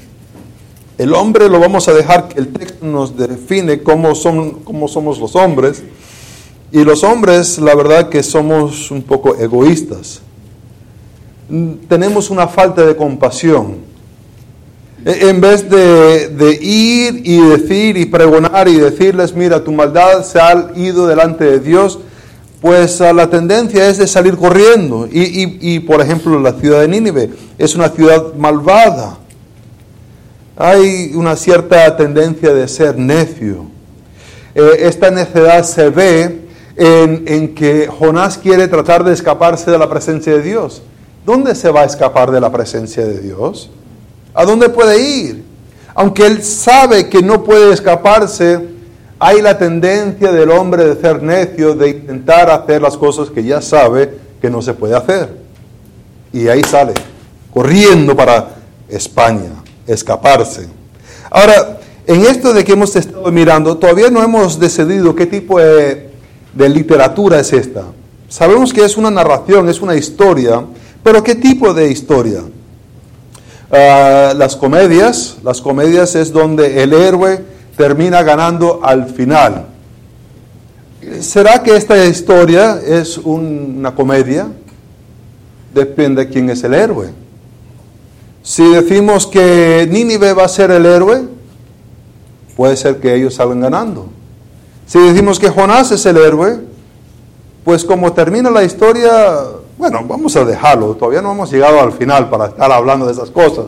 El 0.98 1.12
hombre 1.14 1.48
lo 1.48 1.58
vamos 1.58 1.88
a 1.88 1.92
dejar 1.92 2.28
que 2.28 2.38
el 2.38 2.48
texto 2.48 2.86
nos 2.86 3.16
define 3.16 3.82
cómo, 3.82 4.14
son, 4.14 4.60
cómo 4.60 4.86
somos 4.88 5.18
los 5.18 5.34
hombres. 5.34 5.82
Y 6.70 6.84
los 6.84 7.02
hombres, 7.04 7.58
la 7.58 7.74
verdad 7.74 8.08
que 8.08 8.22
somos 8.22 8.90
un 8.90 9.02
poco 9.02 9.36
egoístas. 9.36 10.20
Tenemos 11.88 12.30
una 12.30 12.46
falta 12.48 12.84
de 12.86 12.96
compasión. 12.96 13.76
E- 15.04 15.28
En 15.28 15.40
vez 15.40 15.68
de, 15.68 16.28
de 16.28 16.52
ir 16.62 17.20
y 17.24 17.40
decir 17.40 17.96
y 17.96 18.06
pregonar 18.06 18.68
y 18.68 18.76
decirles, 18.76 19.34
mira, 19.34 19.62
tu 19.62 19.72
maldad 19.72 20.24
se 20.24 20.40
ha 20.40 20.70
ido 20.76 21.06
delante 21.06 21.44
de 21.44 21.58
Dios, 21.60 21.98
pues 22.62 23.00
ah, 23.02 23.12
la 23.12 23.28
tendencia 23.28 23.88
es 23.88 23.98
de 23.98 24.06
salir 24.06 24.36
corriendo. 24.36 25.06
Y, 25.10 25.20
y- 25.42 25.58
y, 25.60 25.80
por 25.80 26.00
ejemplo, 26.00 26.38
la 26.40 26.52
ciudad 26.54 26.80
de 26.80 26.88
Nínive 26.88 27.28
es 27.58 27.74
una 27.74 27.88
ciudad 27.90 28.32
malvada. 28.34 29.18
Hay 30.56 31.12
una 31.14 31.34
cierta 31.36 31.96
tendencia 31.96 32.52
de 32.54 32.68
ser 32.68 32.96
necio. 32.96 33.66
Eh, 34.54 34.70
esta 34.80 35.10
necedad 35.10 35.64
se 35.64 35.88
ve 35.90 36.40
en, 36.76 37.24
en 37.26 37.54
que 37.54 37.88
Jonás 37.88 38.38
quiere 38.38 38.68
tratar 38.68 39.02
de 39.02 39.12
escaparse 39.12 39.70
de 39.70 39.78
la 39.78 39.88
presencia 39.88 40.32
de 40.34 40.42
Dios. 40.42 40.82
¿Dónde 41.26 41.54
se 41.54 41.70
va 41.70 41.80
a 41.82 41.84
escapar 41.84 42.30
de 42.30 42.40
la 42.40 42.52
presencia 42.52 43.04
de 43.04 43.18
Dios? 43.20 43.70
¿A 44.34 44.44
dónde 44.44 44.68
puede 44.68 45.00
ir? 45.00 45.44
Aunque 45.94 46.26
él 46.26 46.42
sabe 46.42 47.08
que 47.08 47.22
no 47.22 47.44
puede 47.44 47.72
escaparse, 47.72 48.68
hay 49.24 49.40
la 49.40 49.56
tendencia 49.56 50.32
del 50.32 50.50
hombre 50.50 50.84
de 50.84 51.00
ser 51.00 51.22
necio, 51.22 51.76
de 51.76 51.90
intentar 51.90 52.50
hacer 52.50 52.82
las 52.82 52.96
cosas 52.96 53.30
que 53.30 53.44
ya 53.44 53.62
sabe 53.62 54.18
que 54.40 54.50
no 54.50 54.60
se 54.60 54.74
puede 54.74 54.96
hacer. 54.96 55.32
Y 56.32 56.48
ahí 56.48 56.60
sale, 56.64 56.92
corriendo 57.54 58.16
para 58.16 58.56
España, 58.88 59.62
escaparse. 59.86 60.66
Ahora, 61.30 61.78
en 62.04 62.22
esto 62.22 62.52
de 62.52 62.64
que 62.64 62.72
hemos 62.72 62.96
estado 62.96 63.30
mirando, 63.30 63.78
todavía 63.78 64.10
no 64.10 64.24
hemos 64.24 64.58
decidido 64.58 65.14
qué 65.14 65.26
tipo 65.26 65.60
de, 65.60 66.10
literatura 66.56 67.38
es 67.38 67.52
esta. 67.52 67.84
Sabemos 68.28 68.72
que 68.72 68.84
es 68.84 68.96
una 68.96 69.12
narración, 69.12 69.68
es 69.68 69.80
una 69.80 69.94
historia, 69.94 70.64
pero 71.04 71.22
¿qué 71.22 71.36
tipo 71.36 71.72
de 71.72 71.92
historia? 71.92 72.40
Ah, 73.70 74.34
las 74.36 74.56
comedias, 74.56 75.36
las 75.44 75.60
comedias 75.60 76.16
es 76.16 76.32
donde 76.32 76.82
el 76.82 76.92
héroe 76.92 77.52
termina 77.76 78.22
ganando 78.22 78.80
al 78.82 79.06
final. 79.06 79.66
¿Será 81.20 81.62
que 81.62 81.76
esta 81.76 82.04
historia 82.06 82.80
es 82.84 83.18
un- 83.18 83.76
una 83.78 83.94
comedia? 83.94 84.48
Depende 85.74 86.24
de 86.26 86.30
quién 86.30 86.50
es 86.50 86.62
el 86.64 86.74
héroe. 86.74 87.10
Si 88.42 88.62
decimos 88.72 89.26
que 89.26 89.88
Nínive 89.90 90.32
va 90.32 90.44
a 90.44 90.48
ser 90.48 90.70
el 90.70 90.84
héroe, 90.86 91.22
puede 92.56 92.76
ser 92.76 92.98
que 93.00 93.14
ellos 93.14 93.34
salgan 93.34 93.60
ganando. 93.60 94.08
Si 94.86 94.98
decimos 94.98 95.38
que 95.38 95.48
Jonás 95.48 95.90
es 95.92 96.04
el 96.06 96.16
héroe, 96.18 96.60
pues 97.64 97.84
como 97.84 98.12
termina 98.12 98.50
la 98.50 98.62
historia, 98.64 99.10
bueno, 99.78 100.00
vamos 100.06 100.36
a 100.36 100.44
dejarlo, 100.44 100.94
todavía 100.96 101.22
no 101.22 101.32
hemos 101.32 101.50
llegado 101.50 101.80
al 101.80 101.92
final 101.92 102.28
para 102.28 102.46
estar 102.46 102.70
hablando 102.70 103.06
de 103.06 103.12
esas 103.12 103.30
cosas. 103.30 103.66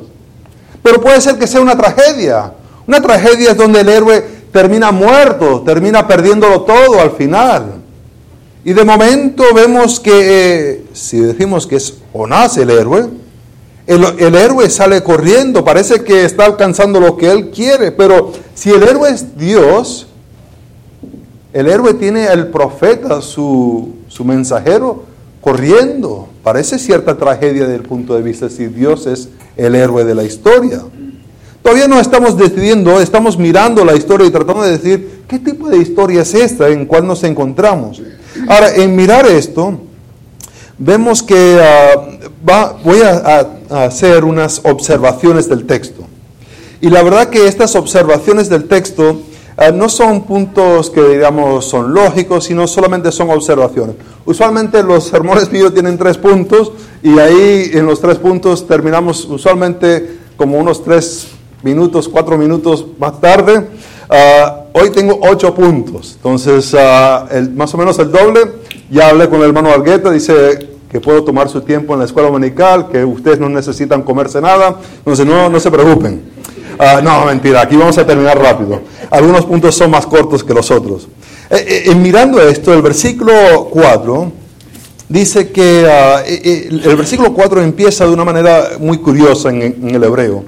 Pero 0.83 1.01
puede 1.01 1.21
ser 1.21 1.39
que 1.39 1.47
sea 1.47 1.61
una 1.61 1.77
tragedia, 1.77 2.53
Una 2.87 3.01
tragedia 3.01 3.53
es 3.53 3.57
donde 3.57 3.81
el 3.81 3.89
héroe 3.89 4.25
termina 4.53 4.93
muerto, 4.93 5.63
termina 5.63 6.07
perdiéndolo 6.07 6.63
todo 6.63 7.01
al 7.01 7.13
final. 7.13 7.83
Y 8.65 8.73
de 8.73 8.85
momento 8.85 9.45
vemos 9.55 10.01
que, 10.01 10.13
eh, 10.13 10.85
si 10.93 11.21
decimos 11.21 11.67
que 11.67 11.77
es 11.77 11.95
Jonás 12.13 12.57
el 12.57 12.71
héroe, 12.71 13.09
el, 13.87 14.05
el 14.19 14.35
héroe 14.35 14.71
sale 14.71 15.03
corriendo, 15.03 15.65
parece 15.65 16.03
que 16.03 16.25
está 16.25 16.47
alcanzando 16.47 17.01
lo 17.01 17.17
que 17.17 17.31
él 17.31 17.51
quiere, 17.51 17.93
pero 17.93 18.33
si 18.55 18.71
el 18.71 18.83
héroe 18.83 19.11
es 19.11 19.37
Dios, 19.37 20.07
el 21.55 21.69
héroe 21.69 21.95
tiene 21.95 22.27
el 22.27 22.49
profeta, 22.49 23.23
su, 23.23 23.95
su 24.09 24.25
mensajero, 24.25 25.05
corriendo. 25.41 26.29
Parece 26.43 26.79
cierta 26.79 27.17
tragedia 27.17 27.63
desde 27.63 27.77
el 27.77 27.83
punto 27.83 28.15
de 28.17 28.23
vista 28.23 28.51
si 28.51 28.67
Dios 28.67 29.07
es 29.07 29.29
el 29.57 29.77
héroe 29.77 30.05
de 30.05 30.15
la 30.17 30.25
historia. 30.25 30.83
Todavía 31.65 31.89
no 31.89 31.99
estamos 31.99 32.37
decidiendo, 32.37 33.01
estamos 33.01 33.39
mirando 33.39 33.87
la 33.87 33.97
historia 33.97 34.27
y 34.27 34.31
tratando 34.31 34.65
de 34.65 34.73
decir 34.73 35.23
qué 35.27 35.39
tipo 35.39 35.71
de 35.71 35.79
historia 35.79 36.21
es 36.21 36.35
esta 36.35 36.69
en 36.69 36.85
cual 36.85 37.07
nos 37.07 37.25
encontramos. 37.25 38.03
Ahora, 38.47 38.75
en 38.77 38.95
mirar 38.95 39.25
esto, 39.27 39.79
vemos 40.77 41.23
que 41.23 41.59
ah, 41.63 42.07
va- 42.47 42.77
voy 42.85 43.01
a, 43.01 43.49
hacer 43.87 44.25
unas 44.25 44.61
observaciones 44.65 45.49
del 45.49 45.65
texto. 45.65 46.03
Y 46.83 46.91
la 46.91 47.03
verdad 47.03 47.31
que 47.31 47.49
estas 47.49 47.75
observaciones 47.77 48.51
del 48.51 48.65
texto 48.69 49.23
ah, 49.57 49.71
no 49.71 49.89
son 49.89 50.25
puntos 50.25 50.91
que 50.91 51.01
digamos 51.03 51.65
son 51.65 51.95
lógicos, 51.95 52.45
sino 52.45 52.69
solamente 52.69 53.11
son 53.11 53.31
observaciones. 53.31 53.97
Usualmente 54.27 54.83
los 54.83 55.05
sermones 55.05 55.51
míos 55.51 55.73
tienen 55.73 55.97
tres 55.97 56.19
puntos 56.19 56.73
y 57.03 57.19
ahí 57.19 57.71
en 57.73 57.87
los 57.87 58.03
tres 58.03 58.19
puntos 58.19 58.67
terminamos 58.67 59.25
usualmente 59.25 60.19
como 60.37 60.59
unos 60.59 60.85
tres 60.85 61.29
minutos, 61.65 62.09
cuatro 62.09 62.37
minutos 62.39 62.85
más 62.99 63.21
tarde. 63.21 63.67
Ah, 64.09 64.65
hoy 64.73 64.91
tengo 64.91 65.19
ocho 65.23 65.55
puntos, 65.55 66.13
entonces 66.17 66.75
ah, 66.79 67.27
el- 67.33 67.51
más 67.53 67.73
o 67.75 67.79
menos 67.79 67.99
el 67.99 68.13
doble. 68.13 68.41
Ya 68.91 69.09
hablé 69.09 69.29
con 69.29 69.41
el 69.41 69.47
hermano 69.47 69.71
Argueta, 69.71 70.11
dice 70.11 70.69
que 70.91 71.01
puedo 71.01 71.25
tomar 71.25 71.49
su 71.49 71.63
tiempo 71.63 71.95
en 71.95 72.01
la 72.01 72.05
escuela 72.05 72.29
dominical, 72.29 72.89
que 72.89 73.05
ustedes 73.05 73.41
no 73.41 73.49
necesitan 73.49 74.03
comerse 74.03 74.41
nada, 74.41 74.77
entonces 74.99 75.27
no, 75.27 75.49
no 75.49 75.59
se 75.59 75.71
preocupen. 75.71 76.23
Ah, 76.79 77.01
no, 77.03 77.25
mentira, 77.25 77.63
aquí 77.63 77.77
vamos 77.77 77.97
a 77.99 78.07
terminar 78.07 78.39
rápido. 78.39 78.81
Algunos 79.11 79.45
puntos 79.47 79.75
son 79.75 79.91
más 79.91 80.07
cortos 80.07 80.45
que 80.45 80.53
los 80.55 80.71
otros. 80.71 81.09
Eh, 81.51 81.57
eh, 81.67 81.83
eh, 81.87 81.95
mirando 81.95 82.41
esto, 82.41 82.73
el 82.75 82.83
versículo 82.83 83.69
4 83.71 84.33
dice 85.09 85.51
que 85.51 85.83
eh, 85.85 86.23
eh, 86.27 86.69
el 86.85 86.97
versículo 86.97 87.33
4 87.33 87.63
empieza 87.63 88.07
de 88.07 88.13
una 88.13 88.25
manera 88.25 88.71
muy 88.81 88.99
curiosa 88.99 89.51
en, 89.51 89.63
en 89.63 89.95
el 89.95 90.03
hebreo, 90.05 90.45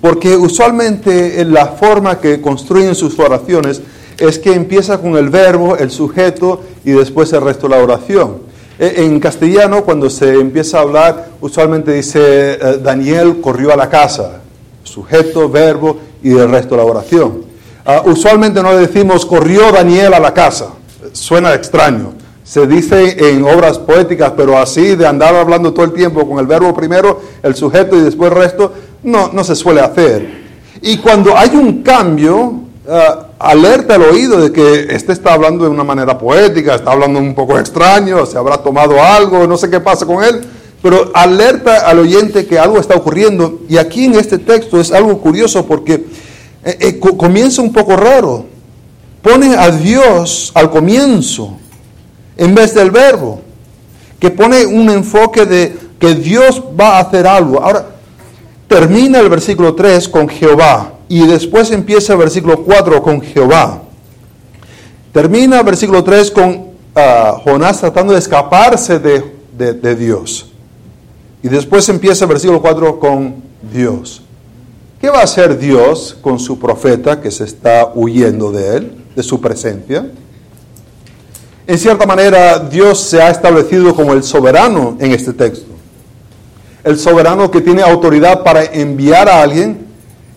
porque 0.00 0.36
usualmente 0.36 1.40
eh, 1.40 1.44
la 1.44 1.66
forma 1.66 2.20
que 2.20 2.40
construyen 2.40 2.94
sus 2.94 3.18
oraciones 3.18 3.80
es 4.18 4.38
que 4.38 4.52
empieza 4.52 4.98
con 4.98 5.16
el 5.16 5.28
verbo, 5.28 5.76
el 5.76 5.90
sujeto 5.90 6.62
y 6.84 6.92
después 6.92 7.32
el 7.32 7.42
resto 7.42 7.68
de 7.68 7.76
la 7.76 7.82
oración. 7.82 8.38
Eh, 8.78 8.94
En 8.98 9.18
castellano, 9.20 9.84
cuando 9.84 10.08
se 10.10 10.34
empieza 10.34 10.78
a 10.78 10.82
hablar, 10.82 11.28
usualmente 11.40 11.92
dice 11.92 12.20
eh, 12.54 12.78
Daniel 12.82 13.40
corrió 13.40 13.72
a 13.72 13.76
la 13.76 13.88
casa, 13.88 14.40
sujeto, 14.84 15.48
verbo 15.48 15.98
y 16.22 16.30
el 16.30 16.50
resto 16.50 16.76
de 16.76 16.82
la 16.82 16.88
oración. 16.88 17.44
Ah, 17.84 18.02
usualmente 18.04 18.62
no 18.62 18.76
decimos 18.76 19.24
corrió 19.24 19.72
Daniel 19.72 20.14
a 20.14 20.20
la 20.20 20.34
casa, 20.34 20.68
suena 21.12 21.54
extraño. 21.54 22.12
Se 22.44 22.66
dice 22.66 23.30
en 23.30 23.44
obras 23.44 23.78
poéticas, 23.78 24.32
pero 24.36 24.56
así 24.58 24.96
de 24.96 25.06
andar 25.06 25.34
hablando 25.34 25.74
todo 25.74 25.84
el 25.84 25.92
tiempo 25.92 26.26
con 26.26 26.38
el 26.38 26.46
verbo 26.46 26.72
primero, 26.74 27.20
el 27.42 27.54
sujeto 27.54 27.94
y 27.94 28.00
después 28.00 28.30
el 28.30 28.38
resto, 28.38 28.72
no, 29.02 29.30
no 29.32 29.44
se 29.44 29.54
suele 29.54 29.80
hacer. 29.80 30.46
Y 30.82 30.98
cuando 30.98 31.36
hay 31.36 31.50
un 31.54 31.82
cambio, 31.82 32.54
ah, 32.88 33.26
alerta 33.38 33.96
el 33.96 34.02
oído 34.02 34.40
de 34.40 34.52
que 34.52 34.86
este 34.94 35.12
está 35.12 35.34
hablando 35.34 35.64
de 35.64 35.70
una 35.70 35.84
manera 35.84 36.18
poética, 36.18 36.74
está 36.74 36.92
hablando 36.92 37.18
un 37.18 37.34
poco 37.34 37.58
extraño, 37.58 38.24
se 38.26 38.38
habrá 38.38 38.58
tomado 38.58 39.02
algo, 39.02 39.46
no 39.46 39.56
sé 39.56 39.68
qué 39.70 39.80
pasa 39.80 40.06
con 40.06 40.22
él, 40.22 40.40
pero 40.82 41.10
alerta 41.14 41.88
al 41.88 41.98
oyente 41.98 42.46
que 42.46 42.58
algo 42.58 42.78
está 42.78 42.94
ocurriendo. 42.94 43.60
Y 43.68 43.76
aquí 43.76 44.04
en 44.04 44.14
este 44.14 44.38
texto 44.38 44.80
es 44.80 44.92
algo 44.92 45.18
curioso 45.18 45.66
porque 45.66 45.94
eh, 46.64 46.76
eh, 46.80 46.98
co- 46.98 47.16
comienza 47.16 47.62
un 47.62 47.72
poco 47.72 47.96
raro. 47.96 48.46
Pone 49.22 49.56
a 49.56 49.70
Dios 49.70 50.52
al 50.54 50.70
comienzo 50.70 51.56
en 52.36 52.54
vez 52.54 52.72
del 52.74 52.92
verbo, 52.92 53.40
que 54.20 54.30
pone 54.30 54.64
un 54.64 54.88
enfoque 54.90 55.44
de 55.44 55.76
que 55.98 56.14
Dios 56.14 56.62
va 56.80 56.96
a 56.98 57.00
hacer 57.00 57.26
algo. 57.26 57.60
Ahora, 57.60 57.84
termina 58.68 59.18
el 59.20 59.28
versículo 59.28 59.74
3 59.74 60.08
con 60.08 60.28
Jehová 60.28 60.92
y 61.08 61.26
después 61.26 61.70
empieza 61.70 62.12
el 62.12 62.18
versículo 62.20 62.62
4 62.64 63.02
con 63.02 63.20
Jehová. 63.20 63.82
Termina 65.12 65.58
el 65.60 65.64
versículo 65.64 66.04
3 66.04 66.30
con 66.30 66.68
ah, 66.94 67.38
Jonás 67.42 67.80
tratando 67.80 68.12
de 68.12 68.18
escaparse 68.18 68.98
de, 68.98 69.24
de- 69.56 69.72
de 69.72 69.96
Dios. 69.96 70.50
Y 71.42 71.48
después 71.48 71.88
empieza 71.88 72.24
el 72.24 72.28
versículo 72.28 72.60
4 72.60 72.98
con 73.00 73.36
Dios. 73.72 74.22
¿Qué 75.00 75.08
va 75.08 75.20
a 75.20 75.24
hacer 75.24 75.56
Dios 75.58 76.16
con 76.20 76.38
su 76.38 76.58
profeta 76.58 77.20
que 77.20 77.30
se 77.30 77.44
está 77.44 77.92
huyendo 77.94 78.50
de 78.50 78.76
él, 78.76 78.92
de 79.14 79.22
su 79.22 79.40
presencia? 79.40 80.10
En 81.66 81.78
cierta 81.78 82.04
manera, 82.06 82.58
Dios 82.58 82.98
se 83.00 83.22
ha 83.22 83.30
establecido 83.30 83.94
como 83.94 84.12
el 84.12 84.22
soberano 84.24 84.96
en 84.98 85.12
este 85.12 85.32
texto. 85.32 85.67
El 86.88 86.98
soberano 86.98 87.50
que 87.50 87.60
tiene 87.60 87.82
autoridad 87.82 88.42
para 88.42 88.64
enviar 88.64 89.28
a 89.28 89.42
alguien, 89.42 89.86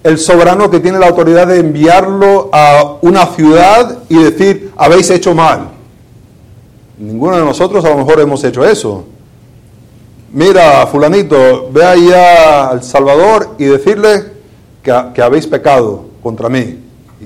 el 0.04 0.18
soberano 0.18 0.70
que 0.70 0.82
tiene 0.82 1.00
la 1.00 1.08
autoridad 1.08 1.48
de 1.48 1.60
enviarlo 1.60 2.50
a 2.52 2.98
una 3.00 3.26
ciudad 3.28 4.00
y 4.10 4.22
decir, 4.22 4.70
habéis 4.76 5.10
hecho 5.12 5.34
mal. 5.34 5.70
Ninguno 6.98 7.38
de 7.38 7.46
nosotros 7.46 7.86
a 7.86 7.90
lo 7.92 8.00
mejor 8.00 8.20
hemos 8.20 8.44
hecho 8.44 8.66
eso. 8.66 9.06
Mira, 10.34 10.86
fulanito, 10.88 11.70
ve 11.72 11.86
allá 11.86 12.68
al 12.68 12.84
Salvador 12.84 13.56
y 13.58 13.64
decirle 13.64 14.26
que, 14.84 14.94
que 15.14 15.22
habéis 15.22 15.48
pecado 15.48 16.04
contra 16.22 16.50
mí. 16.50 16.80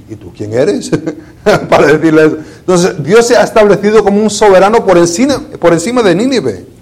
¿Y, 0.08 0.18
tú 0.18 0.32
quién 0.38 0.54
eres? 0.54 0.92
Para 1.68 1.88
decirle 1.88 2.28
eso. 2.28 2.38
Entonces, 2.60 3.04
Dios 3.04 3.26
se 3.26 3.36
ha 3.36 3.42
establecido 3.42 4.04
como 4.04 4.22
un 4.22 4.30
soberano 4.30 4.86
por 4.86 5.00
encima, 5.00 5.42
por 5.60 5.74
encima 5.74 6.04
de 6.04 6.14
Nínive. 6.14 6.75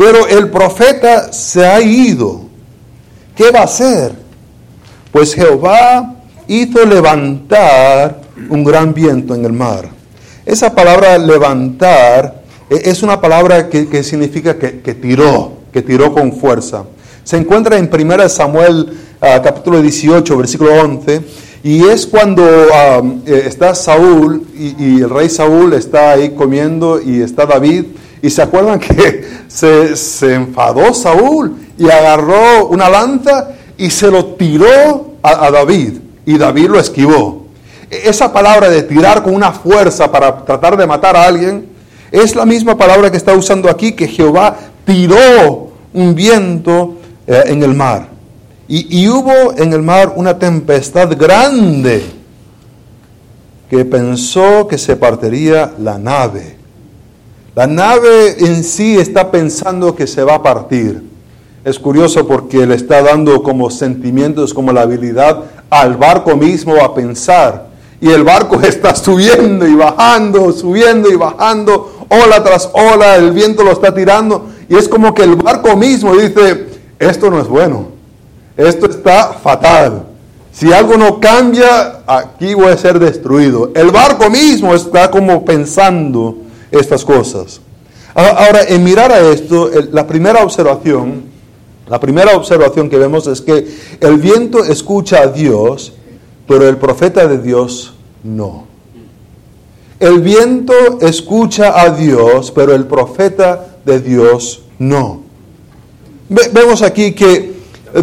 Pero 0.00 0.26
el 0.26 0.48
profeta 0.48 1.30
se 1.30 1.62
ha 1.62 1.78
ido. 1.82 2.40
¿Qué 3.36 3.50
va 3.50 3.60
a 3.60 3.64
hacer? 3.64 4.14
Pues 5.12 5.34
Jehová 5.34 6.14
hizo 6.48 6.86
levantar 6.86 8.22
un 8.48 8.64
gran 8.64 8.94
viento 8.94 9.34
en 9.34 9.44
el 9.44 9.52
mar. 9.52 9.90
Esa 10.46 10.74
palabra 10.74 11.18
levantar 11.18 12.42
eh, 12.70 12.80
es 12.82 13.02
una 13.02 13.20
palabra 13.20 13.68
que, 13.68 14.02
significa 14.02 14.56
que, 14.56 14.94
tiró, 14.94 15.58
que 15.70 15.82
tiró 15.82 16.14
con 16.14 16.32
fuerza. 16.32 16.84
Se 17.22 17.36
encuentra 17.36 17.76
en 17.76 17.90
1 17.92 18.28
Samuel 18.30 18.96
ah, 19.20 19.42
capítulo 19.44 19.82
18, 19.82 20.34
versículo 20.34 20.80
11, 20.80 21.20
y 21.62 21.84
es 21.84 22.06
cuando 22.06 22.42
ah, 22.72 23.02
eh, 23.26 23.42
está 23.44 23.74
Saúl 23.74 24.46
y 24.56 25.02
el 25.02 25.10
rey 25.10 25.28
Saúl 25.28 25.74
está 25.74 26.12
ahí 26.12 26.30
comiendo 26.30 27.02
y 27.02 27.20
está 27.20 27.44
David, 27.44 27.84
y 28.22 28.30
se 28.30 28.42
acuerdan 28.42 28.78
que 28.78 29.24
se, 29.48 30.34
enfadó 30.34 30.92
Saúl 30.94 31.56
y 31.78 31.88
agarró 31.88 32.66
una 32.68 32.88
lanza 32.88 33.50
y 33.76 33.90
se 33.90 34.10
lo 34.10 34.24
tiró 34.34 35.14
a, 35.22 35.50
David, 35.50 35.98
y 36.26 36.38
David 36.38 36.68
lo 36.68 36.78
esquivó. 36.78 37.46
Esa 37.90 38.32
palabra 38.32 38.68
de 38.68 38.82
tirar 38.82 39.22
con 39.22 39.34
una 39.34 39.52
fuerza 39.52 40.10
para 40.10 40.44
tratar 40.44 40.76
de 40.76 40.86
matar 40.86 41.16
a 41.16 41.24
alguien 41.26 41.68
es 42.10 42.34
la 42.34 42.46
misma 42.46 42.76
palabra 42.76 43.10
que 43.10 43.16
está 43.16 43.34
usando 43.34 43.68
aquí, 43.68 43.92
que 43.92 44.06
Jehová 44.06 44.56
tiró 44.84 45.72
un 45.92 46.14
viento 46.14 46.96
eh, 47.26 47.42
en 47.46 47.62
el 47.62 47.74
mar. 47.74 48.08
Y, 48.68 49.02
y 49.02 49.08
hubo 49.08 49.54
en 49.56 49.72
el 49.72 49.82
mar 49.82 50.12
una 50.14 50.38
tempestad 50.38 51.16
grande 51.18 52.04
que 53.68 53.84
pensó 53.84 54.68
que 54.68 54.78
se 54.78 54.96
partiría 54.96 55.72
la 55.78 55.98
nave. 55.98 56.59
La 57.54 57.66
nave 57.66 58.36
en 58.38 58.62
sí 58.62 58.96
está 58.96 59.30
pensando 59.30 59.96
que 59.96 60.06
se 60.06 60.22
va 60.22 60.36
a 60.36 60.42
partir. 60.42 61.02
Es 61.64 61.78
curioso 61.78 62.26
porque 62.26 62.64
le 62.64 62.76
está 62.76 63.02
dando 63.02 63.42
como 63.42 63.70
sentimientos, 63.70 64.54
como 64.54 64.72
la 64.72 64.82
habilidad 64.82 65.44
al 65.68 65.96
barco 65.96 66.36
mismo 66.36 66.76
a 66.76 66.94
pensar. 66.94 67.66
Y 68.00 68.08
el 68.08 68.22
barco 68.22 68.60
está 68.62 68.94
subiendo 68.94 69.66
y 69.66 69.74
bajando, 69.74 70.52
subiendo 70.52 71.10
y 71.10 71.16
bajando, 71.16 72.06
ola 72.08 72.42
tras 72.42 72.70
ola, 72.72 73.16
el 73.16 73.32
viento 73.32 73.64
lo 73.64 73.72
está 73.72 73.92
tirando. 73.92 74.46
Y 74.68 74.76
es 74.76 74.88
como 74.88 75.12
que 75.12 75.24
el 75.24 75.34
barco 75.34 75.76
mismo 75.76 76.14
dice, 76.14 76.66
esto 77.00 77.30
no 77.30 77.40
es 77.40 77.48
bueno, 77.48 77.88
esto 78.56 78.88
está 78.88 79.32
fatal. 79.32 80.04
Si 80.52 80.72
algo 80.72 80.96
no 80.96 81.18
cambia, 81.18 82.00
aquí 82.06 82.54
voy 82.54 82.68
a 82.68 82.76
ser 82.76 83.00
destruido. 83.00 83.72
El 83.74 83.90
barco 83.90 84.30
mismo 84.30 84.72
está 84.72 85.10
como 85.10 85.44
pensando 85.44 86.36
estas 86.70 87.04
cosas. 87.04 87.60
Ahora, 88.14 88.62
en 88.68 88.82
mirar 88.82 89.12
a 89.12 89.20
esto, 89.30 89.70
la 89.92 90.06
primera 90.06 90.42
observación, 90.42 91.24
la 91.88 92.00
primera 92.00 92.36
observación 92.36 92.88
que 92.90 92.98
vemos 92.98 93.26
es 93.26 93.40
que 93.40 93.66
el 94.00 94.16
viento 94.18 94.64
escucha 94.64 95.22
a 95.22 95.26
Dios, 95.28 95.92
pero 96.48 96.68
el 96.68 96.76
profeta 96.76 97.26
de 97.28 97.38
Dios 97.38 97.94
no. 98.24 98.66
El 100.00 100.20
viento 100.20 100.72
escucha 101.02 101.80
a 101.80 101.90
Dios, 101.90 102.50
pero 102.50 102.74
el 102.74 102.86
profeta 102.86 103.66
de 103.84 104.00
Dios 104.00 104.62
no. 104.78 105.22
Ve- 106.28 106.50
vemos 106.52 106.82
aquí 106.82 107.12
que 107.12 107.52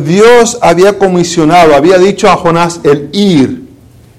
Dios 0.06 0.58
había 0.62 0.98
comisionado, 0.98 1.74
había 1.76 1.98
dicho 1.98 2.30
a 2.30 2.38
Jonás 2.38 2.82
el 2.84 3.10
ir, 3.14 3.68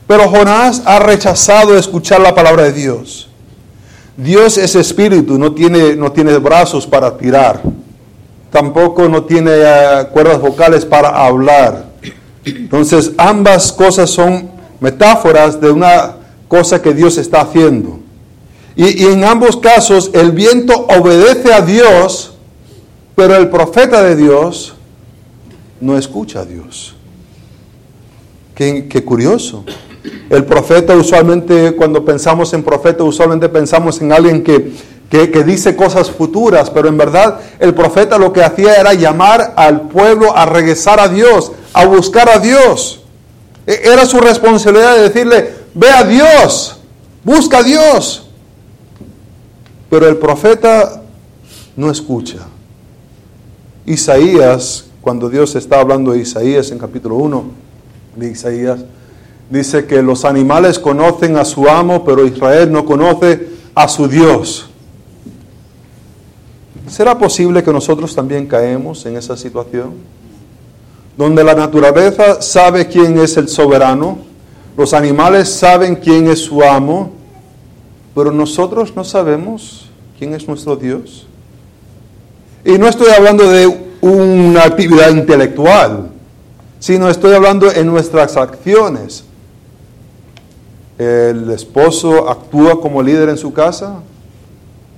pero 0.07 0.29
Jonás 0.29 0.83
ha 0.87 0.99
rechazado 0.99 1.77
escuchar 1.79 2.21
la 2.21 2.35
palabra 2.35 2.65
de 2.65 2.73
Dios. 2.73 3.28
Dios 4.19 4.59
es 4.59 4.75
espíritu, 4.75 5.39
no 5.39 5.53
tiene, 5.53 5.95
no 5.95 6.11
tiene 6.11 6.37
brazos 6.39 6.85
para 6.85 7.17
tirar, 7.17 7.63
tampoco 8.51 9.09
no 9.09 9.23
tiene 9.23 9.53
eh, 9.55 10.09
cuerdas 10.13 10.41
vocales 10.41 10.85
para 10.85 11.25
hablar. 11.25 11.85
Entonces 12.45 13.13
ambas 13.17 13.71
cosas 13.71 14.11
son 14.11 14.51
metáforas 14.81 15.61
de 15.61 15.71
una 15.71 16.17
cosa 16.49 16.83
que 16.83 16.93
Dios 16.93 17.17
está 17.17 17.43
haciendo. 17.43 18.01
Y, 18.75 19.05
y 19.05 19.07
en 19.07 19.23
ambos 19.23 19.57
casos 19.57 20.11
el 20.13 20.33
viento 20.33 20.75
obedece 20.89 21.53
a 21.53 21.61
Dios, 21.61 22.35
pero 23.15 23.37
el 23.37 23.49
profeta 23.51 24.03
de 24.03 24.17
Dios 24.17 24.75
no 25.81 25.97
escucha 25.97 26.41
a 26.41 26.45
Dios. 26.45 26.97
Qué, 28.57 28.89
qué 28.89 29.05
curioso. 29.05 29.65
El 30.31 30.45
profeta 30.45 30.95
usualmente, 30.95 31.75
cuando 31.77 32.05
pensamos 32.05 32.53
en 32.55 32.63
profeta, 32.63 33.03
usualmente 33.05 33.49
pensamos 33.49 34.01
en 34.01 34.13
alguien 34.13 34.43
que, 34.45 34.73
que, 35.11 35.31
que 35.31 35.45
dice 35.45 35.75
cosas 35.77 36.11
futuras, 36.11 36.71
pero 36.71 36.89
en 36.89 36.97
verdad 36.99 37.41
el 37.59 37.75
profeta 37.75 38.19
lo 38.19 38.33
que 38.33 38.43
hacía 38.43 38.75
era 38.75 38.93
llamar 38.95 39.55
al 39.57 39.83
pueblo 39.89 40.37
a 40.37 40.45
regresar 40.47 41.01
a 41.01 41.09
Dios, 41.09 41.53
a 41.73 41.87
buscar 41.87 42.29
a 42.29 42.39
Dios. 42.39 43.03
E- 43.67 43.81
Era 43.85 44.05
su 44.07 44.19
responsabilidad 44.21 44.97
de 44.97 45.03
decirle, 45.03 45.51
ve 45.75 45.91
a 45.91 46.05
Dios, 46.05 46.79
busca 47.25 47.59
a 47.59 47.63
Dios. 47.63 48.27
Pero 49.91 50.07
el 50.09 50.17
profeta 50.19 51.03
no 51.77 51.91
escucha. 51.91 52.39
Isaías, 53.87 54.85
cuando 55.01 55.31
Dios 55.31 55.55
está 55.57 55.81
hablando 55.81 56.13
de 56.13 56.19
Isaías 56.19 56.71
en 56.71 56.79
capítulo 56.79 57.17
1 57.17 57.45
de 58.17 58.31
Isaías, 58.31 58.81
dice 59.51 59.87
que 59.87 60.03
los 60.03 60.25
animales 60.25 60.79
conocen 60.79 61.37
a 61.37 61.45
su 61.45 61.69
amo, 61.69 62.05
pero 62.05 62.27
Israel 62.27 62.71
no 62.71 62.85
conoce 62.85 63.49
a 63.75 63.89
su 63.89 64.09
Dios. 64.09 64.69
¿Será 66.89 67.19
posible 67.19 67.63
que 67.63 67.73
nosotros 67.73 68.15
también 68.15 68.47
caemos 68.47 69.05
en 69.07 69.17
esa 69.17 69.37
situación? 69.37 69.95
Donde 71.17 71.45
la 71.45 71.55
naturaleza 71.55 72.41
sabe 72.41 72.87
quién 72.87 73.19
es 73.19 73.37
el 73.37 73.49
soberano, 73.49 74.19
los 74.77 74.95
animales 74.95 75.49
saben 75.49 75.97
quién 75.97 76.29
es 76.29 76.39
su 76.39 76.63
amo, 76.63 77.11
pero 78.15 78.33
nosotros 78.33 78.95
no 78.97 79.05
sabemos 79.05 79.89
quién 80.19 80.35
es 80.35 80.47
nuestro 80.49 80.77
Dios. 80.77 81.27
Y 82.65 82.79
no 82.79 82.89
estoy 82.89 83.09
hablando 83.13 83.49
de 83.49 83.67
una 84.01 84.63
actividad 84.65 85.11
intelectual, 85.11 86.11
sino 86.79 87.09
estoy 87.09 87.35
hablando 87.35 87.71
en 87.73 87.87
nuestras 87.87 88.37
acciones. 88.37 89.25
¿El 90.99 91.49
esposo 91.53 92.29
actúa 92.29 92.81
como 92.81 93.01
líder 93.01 93.29
en 93.29 93.39
su 93.39 93.53
casa 93.53 94.01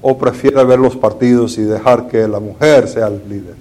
o 0.01 0.17
prefiere 0.17 0.65
ver 0.65 0.79
los 0.79 0.97
partidos 0.97 1.59
y 1.59 1.63
dejar 1.63 2.09
que 2.09 2.27
la 2.27 2.41
mujer 2.41 2.89
sea 2.89 3.09
el 3.09 3.21
líder? 3.29 3.55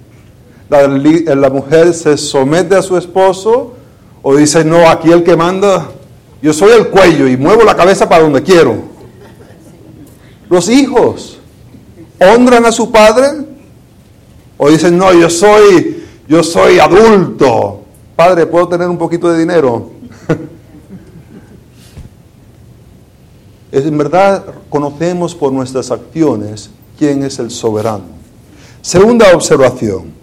¿La, 0.70 1.50
mujer 1.50 1.92
se 1.92 2.16
somete 2.16 2.74
a 2.76 2.82
su 2.82 2.96
esposo 2.96 3.74
o 4.22 4.36
dice, 4.36 4.64
no, 4.64 4.88
aquí 4.88 5.10
el 5.10 5.22
que 5.22 5.36
manda, 5.36 5.88
yo 6.40 6.54
soy 6.54 6.72
el 6.72 6.88
cuello 6.88 7.28
y 7.28 7.36
muevo 7.36 7.62
la 7.62 7.76
cabeza 7.76 8.08
para 8.08 8.22
donde 8.22 8.42
quiero? 8.42 8.76
Los 10.48 10.70
hijos 10.70 11.38
honran 12.18 12.64
a 12.64 12.72
su 12.72 12.90
padre 12.90 13.26
o 14.56 14.70
dicen, 14.70 14.96
no, 14.96 15.12
yo 15.12 15.28
soy, 15.28 16.04
yo 16.26 16.42
soy 16.42 16.78
adulto. 16.78 17.80
Padre, 18.16 18.46
¿puedo 18.46 18.68
tener 18.68 18.88
un 18.88 18.96
poquito 18.96 19.30
de 19.30 19.40
dinero? 19.40 19.90
Es, 20.30 20.48
en 23.72 23.98
verdad 23.98 24.44
conocemos 24.68 25.34
por 25.34 25.52
nuestras 25.52 25.90
acciones 25.90 26.70
quién 26.98 27.22
es 27.22 27.38
el 27.38 27.50
soberano. 27.50 28.04
Segunda 28.82 29.26
observación. 29.34 30.18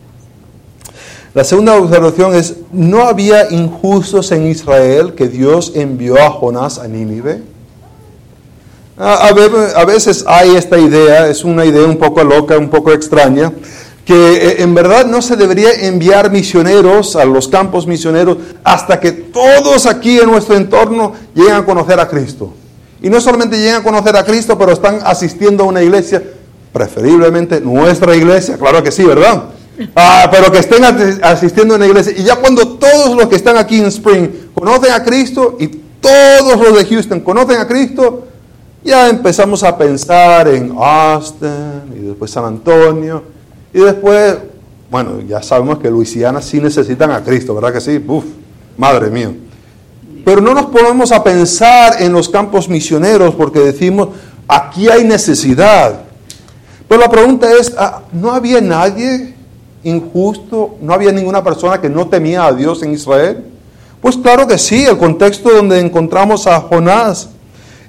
La 1.33 1.43
segunda 1.43 1.75
observación 1.75 2.33
es, 2.33 2.55
¿no 2.71 3.03
había 3.03 3.51
injustos 3.51 4.31
en 4.31 4.47
Israel 4.47 5.13
que 5.13 5.27
Dios 5.27 5.73
envió 5.75 6.17
a 6.19 6.31
Jonás 6.31 6.79
a 6.79 6.87
Nínive? 6.87 7.43
A, 8.97 9.27
a 9.27 9.33
ve- 9.33 9.73
a 9.75 9.85
veces 9.85 10.23
hay 10.27 10.55
esta 10.55 10.79
idea, 10.79 11.27
es 11.27 11.43
una 11.43 11.63
idea 11.65 11.85
un 11.85 11.97
poco 11.97 12.23
loca, 12.23 12.57
un 12.57 12.69
poco 12.69 12.91
extraña, 12.91 13.53
que 14.03 14.13
eh, 14.15 14.63
en 14.63 14.73
verdad 14.73 15.05
no 15.05 15.21
se 15.21 15.35
debería 15.35 15.71
enviar 15.73 16.31
misioneros 16.31 17.15
a 17.15 17.23
los 17.25 17.47
campos 17.47 17.85
misioneros 17.85 18.37
hasta 18.63 18.99
que 18.99 19.11
todos 19.11 19.85
aquí 19.85 20.17
en 20.17 20.31
nuestro 20.31 20.55
entorno 20.55 21.13
lleguen 21.35 21.53
a 21.53 21.65
conocer 21.65 21.99
a 21.99 22.07
Cristo. 22.07 22.51
Y 23.01 23.09
no 23.09 23.21
solamente 23.21 23.57
lleguen 23.57 23.75
a 23.75 23.83
conocer 23.83 24.15
a 24.15 24.23
Cristo, 24.23 24.57
pero 24.57 24.71
están 24.71 24.99
asistiendo 25.03 25.63
a 25.63 25.67
una 25.67 25.81
iglesia, 25.83 26.23
preferiblemente 26.73 27.61
nuestra 27.61 28.15
iglesia, 28.15 28.57
claro 28.57 28.83
que 28.83 28.91
sí, 28.91 29.03
¿verdad? 29.03 29.43
Ah, 29.95 30.27
pero 30.31 30.51
que 30.51 30.59
estén 30.59 30.83
asistiendo 31.21 31.75
a 31.75 31.77
una 31.77 31.85
iglesia. 31.85 32.13
Y 32.17 32.23
ya 32.23 32.35
cuando 32.37 32.67
todos 32.77 33.15
los 33.15 33.27
que 33.27 33.35
están 33.35 33.57
aquí 33.57 33.79
en 33.79 33.85
Spring 33.85 34.29
conocen 34.53 34.91
a 34.91 35.03
Cristo 35.03 35.55
y 35.59 35.67
todos 35.67 36.59
los 36.59 36.77
de 36.77 36.85
Houston 36.85 37.19
conocen 37.19 37.57
a 37.57 37.67
Cristo, 37.67 38.27
ya 38.83 39.09
empezamos 39.09 39.63
a 39.63 39.77
pensar 39.77 40.47
en 40.47 40.73
Austin 40.77 41.93
y 41.95 42.07
después 42.07 42.31
San 42.31 42.45
Antonio 42.45 43.23
y 43.73 43.79
después, 43.79 44.37
bueno, 44.89 45.21
ya 45.27 45.43
sabemos 45.43 45.79
que 45.79 45.89
Luisiana 45.89 46.41
sí 46.41 46.59
necesitan 46.59 47.11
a 47.11 47.23
Cristo, 47.23 47.53
¿verdad 47.53 47.73
que 47.73 47.81
sí? 47.81 48.03
Uf, 48.07 48.23
madre 48.77 49.09
mía. 49.09 49.31
Pero 50.27 50.41
no 50.41 50.53
nos 50.53 50.65
ponemos 50.65 51.13
a 51.13 51.23
pensar 51.23 52.01
en 52.01 52.11
los 52.11 52.27
campos 52.27 52.67
misioneros 52.67 53.33
porque 53.33 53.59
decimos, 53.59 54.09
aquí 54.45 54.89
hay 54.89 55.05
necesidad. 55.05 56.01
Pero 56.85 56.99
la 56.99 57.09
pregunta 57.09 57.49
es, 57.57 57.73
ah, 57.77 58.01
¿no 58.11 58.33
había 58.33 58.59
nadie 58.59 59.35
injusto? 59.85 60.75
¿No 60.81 60.93
había 60.93 61.13
ninguna 61.13 61.41
persona 61.41 61.79
que 61.79 61.87
no 61.87 62.09
temía 62.09 62.45
a 62.45 62.51
Dios 62.51 62.83
en 62.83 62.91
Israel? 62.91 63.45
Pues 64.01 64.17
claro 64.17 64.45
que 64.45 64.57
sí, 64.57 64.83
el 64.83 64.97
contexto 64.97 65.49
donde 65.49 65.79
encontramos 65.79 66.45
a 66.45 66.59
Jonás 66.59 67.29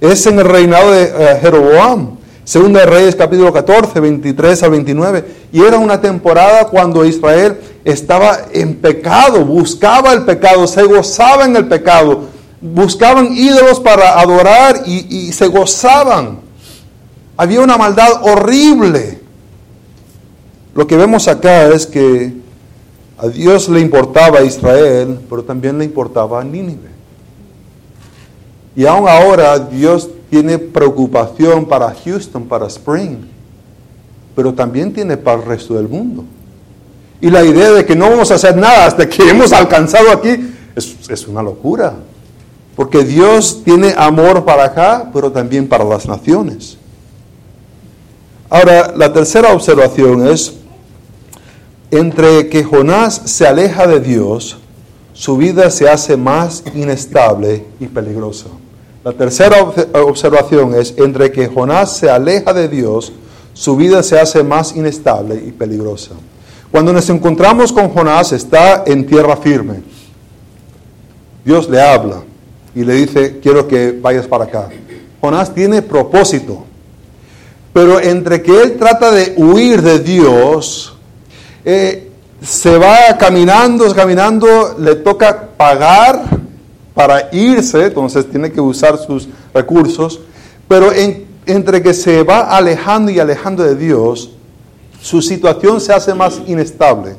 es 0.00 0.24
en 0.26 0.38
el 0.38 0.44
reinado 0.44 0.92
de 0.92 1.06
eh, 1.06 1.38
Jeroboam. 1.40 2.17
Segunda 2.48 2.80
de 2.80 2.86
Reyes 2.86 3.14
capítulo 3.14 3.52
14, 3.52 4.00
23 4.00 4.62
a 4.62 4.68
29. 4.70 5.24
Y 5.52 5.60
era 5.60 5.76
una 5.76 6.00
temporada 6.00 6.66
cuando 6.68 7.04
Israel 7.04 7.58
estaba 7.84 8.38
en 8.50 8.76
pecado, 8.76 9.44
buscaba 9.44 10.14
el 10.14 10.24
pecado, 10.24 10.66
se 10.66 10.82
gozaba 10.84 11.44
en 11.44 11.56
el 11.56 11.68
pecado, 11.68 12.22
buscaban 12.62 13.36
ídolos 13.36 13.80
para 13.80 14.18
adorar 14.18 14.80
y, 14.86 15.14
y 15.14 15.32
se 15.32 15.46
gozaban. 15.48 16.40
Había 17.36 17.60
una 17.60 17.76
maldad 17.76 18.22
horrible. 18.22 19.20
Lo 20.74 20.86
que 20.86 20.96
vemos 20.96 21.28
acá 21.28 21.68
es 21.68 21.86
que 21.86 22.32
a 23.18 23.28
Dios 23.28 23.68
le 23.68 23.80
importaba 23.80 24.38
a 24.38 24.44
Israel, 24.44 25.20
pero 25.28 25.44
también 25.44 25.76
le 25.76 25.84
importaba 25.84 26.40
a 26.40 26.44
Nínive. 26.44 26.88
Y 28.74 28.86
aún 28.86 29.06
ahora 29.06 29.58
Dios 29.58 30.08
tiene 30.30 30.58
preocupación 30.58 31.66
para 31.66 31.94
Houston, 32.04 32.44
para 32.44 32.66
Spring, 32.66 33.18
pero 34.36 34.52
también 34.54 34.92
tiene 34.92 35.16
para 35.16 35.40
el 35.40 35.46
resto 35.46 35.74
del 35.74 35.88
mundo. 35.88 36.24
Y 37.20 37.30
la 37.30 37.44
idea 37.44 37.72
de 37.72 37.84
que 37.84 37.96
no 37.96 38.08
vamos 38.08 38.30
a 38.30 38.34
hacer 38.34 38.56
nada 38.56 38.86
hasta 38.86 39.08
que 39.08 39.28
hemos 39.28 39.52
alcanzado 39.52 40.12
aquí 40.12 40.54
es, 40.76 41.26
una 41.26 41.42
locura. 41.42 41.94
Porque 42.76 43.02
Dios 43.02 43.62
tiene 43.64 43.92
amor 43.96 44.44
para 44.44 44.66
acá, 44.66 45.10
pero 45.12 45.32
también 45.32 45.66
para 45.66 45.82
las 45.82 46.06
naciones. 46.06 46.78
Ahora, 48.48 48.94
la 48.96 49.12
tercera 49.12 49.52
observación 49.52 50.28
es, 50.28 50.54
entre 51.90 52.48
que 52.48 52.62
Jonás 52.62 53.22
se 53.24 53.46
aleja 53.46 53.86
de 53.86 53.98
Dios, 53.98 54.58
su 55.12 55.36
vida 55.36 55.70
se 55.70 55.88
hace 55.88 56.16
más 56.16 56.62
inestable 56.74 57.64
y 57.80 57.86
peligrosa. 57.86 58.46
La 59.08 59.14
tercera 59.14 59.62
ob- 59.64 59.88
observación 60.06 60.74
es, 60.74 60.92
entre 60.98 61.32
que 61.32 61.46
Jonás 61.46 61.96
se 61.96 62.10
aleja 62.10 62.52
de 62.52 62.68
Dios, 62.68 63.10
su 63.54 63.74
vida 63.74 64.02
se 64.02 64.20
hace 64.20 64.42
más 64.42 64.76
inestable 64.76 65.34
y 65.46 65.50
peligrosa. 65.50 66.10
Cuando 66.70 66.92
nos 66.92 67.08
encontramos 67.08 67.72
con 67.72 67.88
Jonás, 67.88 68.32
está 68.32 68.84
en 68.86 69.06
tierra 69.06 69.38
firme. 69.38 69.80
Dios 71.42 71.70
le 71.70 71.80
habla 71.80 72.16
y 72.74 72.84
le 72.84 72.92
dice, 72.96 73.38
quiero 73.42 73.66
que 73.66 73.92
vayas 73.92 74.26
para 74.26 74.44
acá. 74.44 74.68
Jonás 75.22 75.54
tiene 75.54 75.80
propósito, 75.80 76.66
pero 77.72 77.98
entre 78.00 78.42
que 78.42 78.60
él 78.60 78.76
trata 78.76 79.10
de 79.10 79.32
huir 79.38 79.80
de 79.80 80.00
Dios, 80.00 80.94
eh, 81.64 82.10
se 82.42 82.76
va 82.76 83.16
caminando, 83.18 83.90
caminando, 83.94 84.76
le 84.78 84.96
toca 84.96 85.48
pagar 85.56 86.36
para 86.98 87.28
irse, 87.30 87.84
entonces 87.84 88.28
tiene 88.28 88.50
que 88.50 88.60
usar 88.60 88.98
sus 88.98 89.28
recursos, 89.54 90.18
pero 90.66 90.92
en- 90.92 91.28
entre 91.46 91.80
que 91.80 91.94
se 91.94 92.24
va 92.24 92.40
alejando 92.40 93.12
y 93.12 93.20
alejando 93.20 93.62
de 93.62 93.76
Dios, 93.76 94.32
su 95.00 95.22
situación 95.22 95.80
se 95.80 95.92
hace 95.92 96.12
más 96.12 96.40
inestable. 96.48 97.14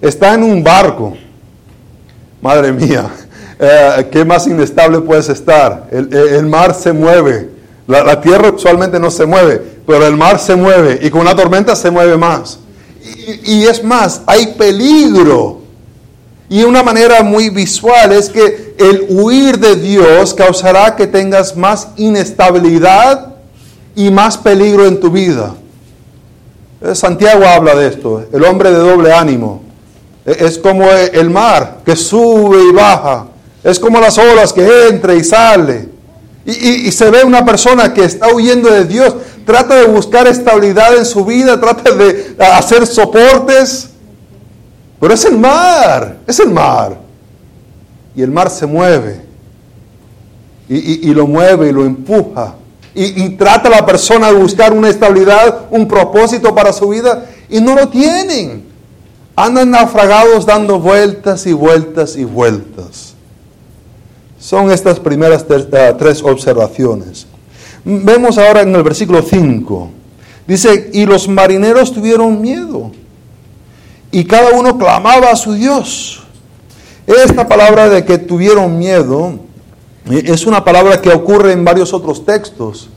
Está 0.00 0.34
en 0.34 0.42
un 0.42 0.64
barco, 0.64 1.16
madre 2.42 2.72
mía, 2.72 3.08
eh, 3.60 4.08
¿qué 4.10 4.24
más 4.24 4.48
inestable 4.48 5.00
puedes 5.02 5.28
estar? 5.28 5.86
El, 5.92 6.44
mar 6.46 6.74
se 6.74 6.92
mueve, 6.92 7.50
la, 7.86 8.20
tierra 8.20 8.50
usualmente 8.50 8.98
no 8.98 9.12
se 9.12 9.24
mueve, 9.24 9.62
pero 9.86 10.04
el 10.04 10.16
mar 10.16 10.40
se 10.40 10.56
mueve 10.56 10.98
y 11.00 11.10
con 11.10 11.20
una 11.20 11.36
tormenta 11.36 11.76
se 11.76 11.92
mueve 11.92 12.16
más. 12.16 12.58
Y 13.44 13.66
es 13.66 13.84
más, 13.84 14.22
hay 14.26 14.48
peligro. 14.58 15.62
Y 16.48 16.62
una 16.62 16.82
manera 16.82 17.22
muy 17.22 17.48
visual 17.50 18.12
es 18.12 18.28
que 18.28 18.74
el 18.78 19.06
huir 19.08 19.58
de 19.58 19.76
Dios 19.76 20.34
causará 20.34 20.94
que 20.94 21.06
tengas 21.06 21.56
más 21.56 21.88
inestabilidad 21.96 23.34
y 23.96 24.10
más 24.10 24.36
peligro 24.36 24.86
en 24.86 25.00
tu 25.00 25.10
vida. 25.10 25.54
Eh, 26.82 26.94
Santiago 26.94 27.44
habla 27.46 27.74
de 27.74 27.88
esto, 27.88 28.26
el 28.32 28.44
hombre 28.44 28.70
de 28.70 28.78
doble 28.78 29.12
ánimo. 29.12 29.62
Eh, 30.26 30.36
Es 30.40 30.58
como 30.58 30.84
el 30.90 31.30
mar 31.30 31.78
que 31.84 31.96
sube 31.96 32.58
y 32.68 32.72
baja. 32.72 33.26
Es 33.62 33.78
como 33.80 33.98
las 34.00 34.18
olas 34.18 34.52
que 34.52 34.88
entra 34.88 35.14
y 35.14 35.24
sale. 35.24 35.88
Y, 36.44 36.86
y- 36.88 36.92
se 36.92 37.10
ve 37.10 37.24
una 37.24 37.42
persona 37.46 37.94
que 37.94 38.04
está 38.04 38.34
huyendo 38.34 38.68
de 38.70 38.84
Dios. 38.84 39.14
Trata 39.46 39.76
de 39.76 39.86
buscar 39.86 40.26
estabilidad 40.26 40.94
en 40.98 41.06
su 41.06 41.24
vida, 41.24 41.58
trata 41.58 41.90
de 41.92 42.36
hacer 42.52 42.86
soportes. 42.86 43.88
Pero 45.04 45.12
es 45.12 45.24
el 45.26 45.36
mar, 45.36 46.16
es 46.26 46.40
el 46.40 46.48
mar. 46.48 46.96
Y 48.16 48.22
el 48.22 48.30
mar 48.30 48.48
se 48.48 48.64
mueve. 48.64 49.20
Y, 50.66 51.12
lo 51.12 51.26
mueve 51.26 51.68
y 51.68 51.72
lo 51.72 51.84
empuja. 51.84 52.54
Y, 52.94 53.28
trata 53.36 53.68
a 53.68 53.72
la 53.72 53.84
persona 53.84 54.28
de 54.28 54.38
buscar 54.38 54.72
una 54.72 54.88
estabilidad, 54.88 55.66
un 55.70 55.86
propósito 55.86 56.54
para 56.54 56.72
su 56.72 56.88
vida. 56.88 57.26
Y 57.50 57.60
no 57.60 57.74
lo 57.74 57.90
tienen. 57.90 58.64
Andan 59.36 59.72
naufragados 59.72 60.46
dando 60.46 60.80
vueltas 60.80 61.46
y 61.46 61.52
vueltas 61.52 62.16
y 62.16 62.24
vueltas. 62.24 63.12
Son 64.40 64.70
estas 64.70 64.98
primeras 65.00 65.44
eh, 65.50 65.94
tres 65.98 66.22
observaciones. 66.22 67.26
Vemos 67.84 68.38
ahora 68.38 68.62
en 68.62 68.74
el 68.74 68.82
versículo 68.82 69.20
5. 69.20 69.90
Dice, 70.48 70.88
y 70.94 71.04
los 71.04 71.28
marineros 71.28 71.92
tuvieron 71.92 72.40
miedo. 72.40 73.03
Y 74.14 74.24
cada 74.26 74.50
uno 74.50 74.78
clamaba 74.78 75.32
a 75.32 75.34
su 75.34 75.54
Dios. 75.54 76.22
Esta 77.04 77.48
palabra 77.48 77.88
de 77.88 78.04
que 78.04 78.16
tuvieron 78.16 78.78
miedo 78.78 79.40
eh, 80.08 80.22
es 80.26 80.46
una 80.46 80.64
palabra 80.64 81.02
que 81.02 81.10
ocurre 81.10 81.50
en 81.50 81.64
varios 81.64 81.92
otros 81.92 82.24
textos. 82.24 82.88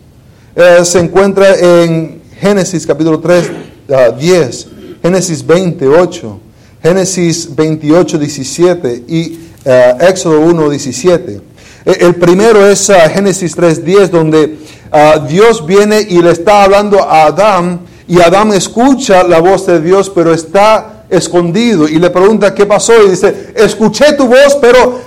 Eh, 0.56 0.86
se 0.86 1.00
encuentra 1.00 1.56
en 1.56 2.22
Génesis 2.40 2.86
capítulo 2.86 3.20
3, 3.20 3.52
ah, 3.90 4.12
10, 4.12 4.68
Génesis 5.02 5.44
28, 5.44 6.40
Génesis 6.84 7.56
28, 7.56 8.20
17 8.20 9.04
y 9.08 9.40
eh, 9.66 9.94
Éxodo 10.02 10.42
1, 10.42 10.70
17. 10.70 11.32
Eh, 11.34 11.98
El 12.00 12.14
primero 12.14 12.64
es 12.70 12.92
ah, 12.92 13.10
Génesis 13.10 13.56
3, 13.56 13.84
10, 13.84 14.12
donde 14.12 14.60
ah, 14.92 15.26
Dios 15.28 15.66
viene 15.66 16.00
y 16.00 16.22
le 16.22 16.30
está 16.30 16.62
hablando 16.62 17.02
a 17.02 17.26
Adán 17.26 17.80
y 18.08 18.22
Adán 18.22 18.54
escucha 18.54 19.24
la 19.24 19.40
voz 19.40 19.66
de 19.66 19.82
Dios, 19.82 20.12
pero 20.14 20.32
está 20.32 20.97
escondido 21.10 21.88
y 21.88 22.00
le 22.00 22.10
pregunta 22.10 22.54
qué 22.54 22.66
pasó 22.66 22.94
y 23.06 23.12
dice, 23.12 23.54
escuché 23.56 24.14
tu 24.14 24.28
voz, 24.28 24.58
pero 24.62 25.00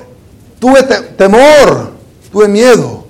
tuve 0.59 0.83
te- 0.83 1.01
temor, 1.17 1.91
tuve 2.33 2.49
miedo. 2.49 3.05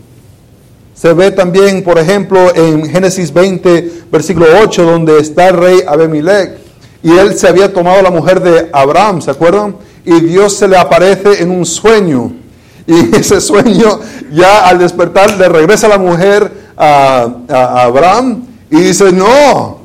Se 0.94 1.12
ve 1.14 1.30
también, 1.30 1.82
por 1.82 1.98
ejemplo, 1.98 2.54
en 2.54 2.86
Génesis 2.90 3.32
20, 3.32 4.02
versículo 4.12 4.46
8, 4.62 4.84
donde 4.84 5.18
está 5.18 5.48
el 5.48 5.56
rey 5.56 5.80
Abimelech. 5.86 6.58
Y 7.02 7.16
él 7.16 7.38
se 7.38 7.48
había 7.48 7.72
tomado 7.72 8.02
la 8.02 8.10
mujer 8.10 8.40
de 8.42 8.68
Abraham, 8.72 9.22
¿se 9.22 9.30
acuerdan? 9.30 9.76
Y 10.04 10.20
Dios 10.20 10.54
se 10.56 10.68
le 10.68 10.76
aparece 10.76 11.42
en 11.42 11.50
un 11.50 11.64
sueño. 11.64 12.32
Y 12.86 13.16
ese 13.16 13.40
sueño, 13.40 14.00
ya 14.32 14.66
al 14.66 14.78
despertar, 14.78 15.38
le 15.38 15.48
regresa 15.48 15.88
la 15.88 15.96
mujer 15.96 16.50
a, 16.76 17.28
a 17.48 17.82
Abraham 17.84 18.44
y 18.70 18.76
dice, 18.80 19.10
no, 19.12 19.78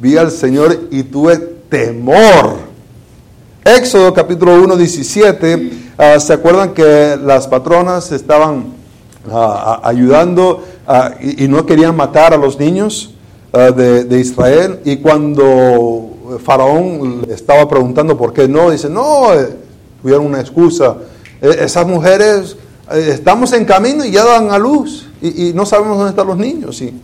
vi 0.00 0.16
al 0.16 0.30
Señor 0.30 0.88
y 0.90 1.02
tuve 1.02 1.55
temor. 1.68 2.58
Éxodo 3.64 4.14
capítulo 4.14 4.54
1, 4.62 4.76
17, 4.76 5.70
ah, 5.98 6.20
¿se 6.20 6.32
acuerdan 6.32 6.72
que 6.72 7.18
las 7.20 7.48
patronas 7.48 8.12
estaban 8.12 8.66
ah, 9.30 9.80
ayudando 9.82 10.62
ah, 10.86 11.12
y, 11.20 11.48
no 11.48 11.66
querían 11.66 11.96
matar 11.96 12.32
a 12.32 12.36
los 12.36 12.58
niños 12.58 13.14
de, 13.52 14.20
Israel? 14.20 14.80
Y 14.84 14.98
cuando 14.98 16.38
Faraón 16.44 17.26
estaba 17.28 17.68
preguntando 17.68 18.16
por 18.16 18.32
qué 18.32 18.46
no, 18.46 18.70
dice, 18.70 18.88
no, 18.88 19.34
eh, 19.34 19.56
tuvieron 20.00 20.26
una 20.26 20.40
excusa. 20.40 20.96
Eh, 21.40 21.56
esas 21.60 21.86
mujeres, 21.86 22.56
eh, 22.92 23.08
estamos 23.12 23.52
en 23.52 23.64
camino 23.64 24.04
y 24.04 24.12
ya 24.12 24.24
dan 24.24 24.50
a 24.50 24.58
luz 24.58 25.08
y, 25.20 25.48
y 25.48 25.52
no 25.52 25.66
sabemos 25.66 25.96
dónde 25.96 26.10
están 26.10 26.26
los 26.28 26.36
niños. 26.36 26.80
Y, 26.82 26.94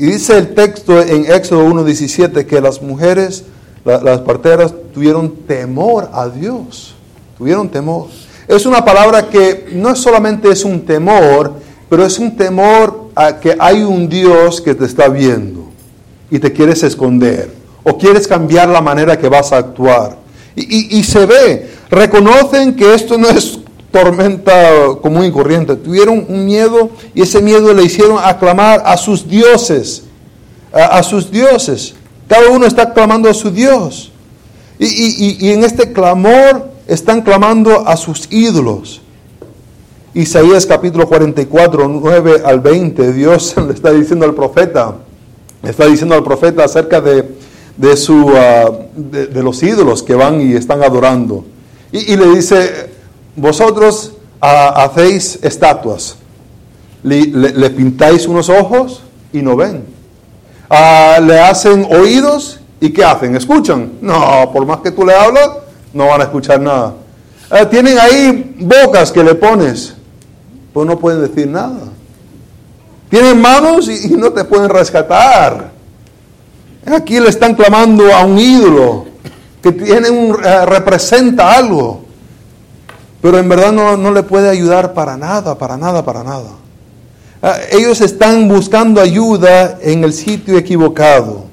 y 0.00 0.06
dice 0.06 0.36
el 0.38 0.54
texto 0.54 1.00
en 1.00 1.30
Éxodo 1.30 1.64
1.17 1.66 2.46
que 2.46 2.60
las 2.60 2.80
mujeres, 2.82 3.44
la- 3.84 4.00
las 4.02 4.20
parteras, 4.20 4.72
tuvieron 4.92 5.30
temor 5.46 6.08
a 6.12 6.28
Dios. 6.28 6.94
Tuvieron 7.38 7.68
temor. 7.68 8.06
Es 8.48 8.66
una 8.66 8.84
palabra 8.84 9.28
que 9.28 9.68
no 9.72 9.94
solamente 9.94 10.50
es 10.50 10.64
un 10.64 10.80
temor, 10.86 11.52
pero 11.88 12.04
es 12.04 12.18
un 12.18 12.36
temor 12.36 13.10
a 13.14 13.38
que 13.38 13.54
hay 13.58 13.82
un 13.82 14.08
Dios 14.08 14.60
que 14.60 14.74
te 14.74 14.84
está 14.86 15.08
viendo 15.08 15.66
y 16.30 16.38
te 16.38 16.52
quieres 16.52 16.82
esconder 16.82 17.50
o 17.84 17.96
quieres 17.96 18.26
cambiar 18.26 18.68
la 18.68 18.80
manera 18.80 19.18
que 19.18 19.28
vas 19.28 19.52
a 19.52 19.58
actuar. 19.58 20.16
Y 20.56 21.02
se 21.04 21.24
ve, 21.26 21.70
reconocen 21.90 22.74
que 22.74 22.92
esto 22.94 23.16
no 23.16 23.28
es 23.28 23.59
tormenta 23.90 24.52
común 25.02 25.24
y 25.24 25.32
corriente, 25.32 25.76
tuvieron 25.76 26.24
un 26.28 26.44
miedo 26.44 26.90
y 27.14 27.22
ese 27.22 27.42
miedo 27.42 27.72
le 27.74 27.82
hicieron 27.82 28.18
aclamar 28.22 28.82
a 28.84 28.96
sus 28.96 29.28
dioses, 29.28 30.04
a, 30.72 31.02
sus 31.02 31.30
dioses. 31.30 31.94
Cada 32.28 32.48
uno 32.50 32.66
está 32.66 32.92
clamando 32.92 33.28
a 33.28 33.34
su 33.34 33.50
Dios. 33.50 34.12
Y, 34.78 34.86
y- 34.86 35.36
y- 35.40 35.50
en 35.52 35.64
este 35.64 35.92
clamor 35.92 36.70
están 36.86 37.22
clamando 37.22 37.86
a 37.86 37.96
sus 37.96 38.28
ídolos. 38.32 39.00
Isaías 40.14 40.66
capítulo 40.66 41.06
44, 41.08 41.86
9 41.88 42.42
al 42.44 42.60
20, 42.60 43.12
Dios 43.12 43.54
le 43.66 43.72
está 43.74 43.92
diciendo 43.92 44.24
al 44.24 44.34
profeta, 44.34 44.96
le 45.62 45.70
está 45.70 45.86
diciendo 45.86 46.14
al 46.14 46.24
profeta 46.24 46.64
acerca 46.64 47.00
de, 47.00 47.28
de 47.76 47.96
su, 47.96 48.32
ah, 48.36 48.70
de, 48.96 49.42
los 49.42 49.62
ídolos 49.62 50.02
que 50.02 50.14
van 50.14 50.40
y 50.40 50.54
están 50.54 50.82
adorando. 50.82 51.44
Y 51.92 52.16
le 52.16 52.26
dice, 52.28 52.90
vosotros 53.36 54.12
ah, 54.40 54.84
hacéis 54.84 55.38
estatuas, 55.42 56.16
le, 57.02 57.70
pintáis 57.70 58.26
unos 58.26 58.48
ojos 58.48 59.02
y 59.32 59.42
no 59.42 59.56
ven. 59.56 59.84
Ah, 60.68 61.18
le 61.22 61.38
hacen 61.40 61.86
oídos 61.90 62.60
y 62.80 62.90
¿qué 62.90 63.04
hacen? 63.04 63.34
¿Escuchan? 63.36 63.92
No, 64.00 64.50
por 64.52 64.66
más 64.66 64.80
que 64.80 64.90
tú 64.90 65.04
le 65.04 65.14
hablas, 65.14 65.50
no 65.92 66.06
van 66.06 66.20
a 66.20 66.24
escuchar 66.24 66.60
nada. 66.60 66.94
Ah, 67.50 67.68
tienen 67.68 67.98
ahí 67.98 68.56
bocas 68.60 69.10
que 69.10 69.24
le 69.24 69.34
pones, 69.34 69.94
pues 70.72 70.86
no 70.86 70.98
pueden 70.98 71.22
decir 71.22 71.48
nada. 71.48 71.88
Tienen 73.08 73.40
manos 73.40 73.88
y, 73.88 74.12
y 74.12 74.16
no 74.16 74.32
te 74.32 74.44
pueden 74.44 74.68
rescatar. 74.68 75.70
Aquí 76.86 77.20
le 77.20 77.28
están 77.28 77.54
clamando 77.54 78.14
a 78.14 78.24
un 78.24 78.38
ídolo 78.38 79.10
que 79.62 79.72
tiene 79.72 80.10
un, 80.10 80.36
eh, 80.42 80.66
representa 80.66 81.54
algo, 81.54 82.02
pero 83.20 83.38
en 83.38 83.48
verdad 83.48 83.72
no, 83.72 83.96
no 83.96 84.12
le 84.12 84.22
puede 84.22 84.48
ayudar 84.48 84.94
para 84.94 85.16
nada, 85.16 85.56
para 85.56 85.76
nada, 85.76 86.04
para 86.04 86.24
nada. 86.24 86.50
Ah, 87.42 87.56
ellos 87.72 88.00
están 88.00 88.48
buscando 88.48 89.00
ayuda 89.00 89.78
en 89.82 90.04
el 90.04 90.12
sitio 90.12 90.58
equivocado. 90.58 91.44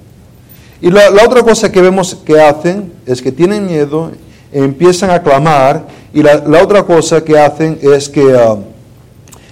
Y 0.82 0.91
la, 0.91 1.09
otra 1.26 1.43
cosa 1.43 1.72
que 1.72 1.82
vemos 1.82 2.15
que 2.26 2.39
hacen 2.39 2.91
es 3.05 3.22
que 3.22 3.32
tienen 3.32 3.65
miedo, 3.65 4.11
empiezan 4.51 5.09
a 5.09 5.22
clamar, 5.22 5.86
y 6.13 6.22
la, 6.22 6.36
la 6.39 6.61
otra 6.61 6.84
cosa 6.84 7.24
que 7.24 7.38
hacen 7.39 7.80
es 7.82 8.09
que 8.09 8.36
ah, 8.36 8.57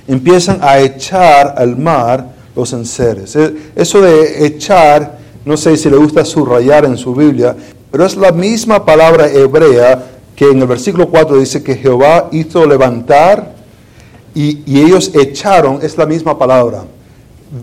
empiezan 0.08 0.60
a 0.62 0.80
echar 0.80 1.56
al 1.58 1.78
mar 1.78 2.34
los 2.56 2.74
enseres. 2.74 3.36
Eh, 3.36 3.54
Eso 3.76 4.02
de 4.02 4.46
echar, 4.46 5.18
no 5.46 5.58
sé 5.58 5.76
si 5.78 5.90
le 5.90 5.98
gusta 5.98 6.24
subrayar 6.26 6.86
en 6.86 6.98
su 6.98 7.14
Biblia, 7.14 7.56
pero 7.92 8.06
es 8.06 8.16
la 8.16 8.32
misma 8.32 8.84
palabra 8.86 9.28
hebrea 9.28 10.04
que 10.36 10.50
en 10.50 10.60
el 10.62 10.68
versículo 10.68 11.08
4 11.08 11.38
dice 11.38 11.64
que 11.64 11.76
Jehová 11.76 12.30
hizo 12.32 12.66
levantar 12.66 13.56
y, 14.34 14.82
ellos 14.82 15.12
echaron, 15.16 15.80
es 15.82 15.98
la 15.98 16.06
misma 16.06 16.38
palabra. 16.38 16.84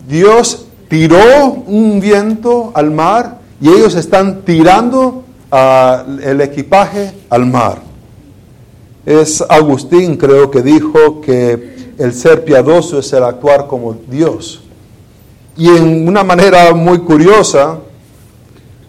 Dios 0.09 0.67
tiró 0.89 1.53
un 1.67 2.01
viento 2.01 2.73
al 2.75 2.91
mar 2.91 3.39
y 3.61 3.69
ellos 3.69 3.95
están 3.95 4.43
tirando 4.43 5.23
ah, 5.51 6.05
el 6.23 6.41
equipaje 6.41 7.13
al 7.29 7.45
mar. 7.45 7.83
Es 9.05 9.45
Agustín, 9.47 10.17
creo 10.17 10.51
que 10.51 10.63
dijo 10.63 11.21
que 11.21 11.93
el 11.99 12.15
ser 12.15 12.45
piadoso 12.45 13.01
es 13.01 13.13
el 13.13 13.25
actuar 13.25 13.67
como 13.67 13.95
Dios. 14.09 14.63
Y 15.57 15.69
en 15.69 16.09
una 16.09 16.25
manera 16.25 16.73
muy 16.73 17.01
curiosa, 17.01 17.79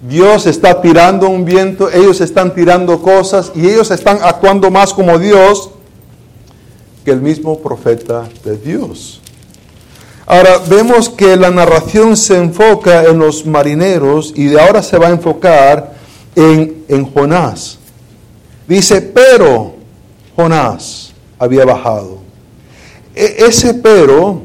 Dios 0.07 0.45
está 0.47 0.81
tirando 0.81 1.29
un 1.29 1.45
viento, 1.45 1.89
ellos 1.89 2.19
están 2.19 2.53
tirando 2.53 3.01
cosas 3.01 3.53
y 3.55 3.67
ellos 3.67 3.89
están 3.89 4.19
actuando 4.21 4.69
más 4.69 4.93
como 4.93 5.17
Dios 5.17 5.69
que 7.05 7.11
el 7.11 7.21
mismo 7.21 7.59
profeta 7.59 8.27
de 8.43 8.57
Dios. 8.57 9.21
Ahora 10.25 10.57
vemos 10.67 11.09
que 11.09 11.35
la 11.37 11.51
narración 11.51 12.17
se 12.17 12.37
enfoca 12.37 13.05
en 13.05 13.19
los 13.19 13.45
marineros 13.45 14.33
y 14.35 14.57
ahora 14.57 14.81
se 14.83 14.97
va 14.97 15.07
a 15.07 15.11
enfocar 15.11 15.93
en, 16.35 16.83
en 16.89 17.05
Jonás. 17.13 17.77
Dice, 18.67 19.01
pero 19.01 19.75
Jonás 20.35 21.13
había 21.39 21.63
bajado. 21.65 22.19
E- 23.15 23.35
ese 23.47 23.73
pero 23.73 24.41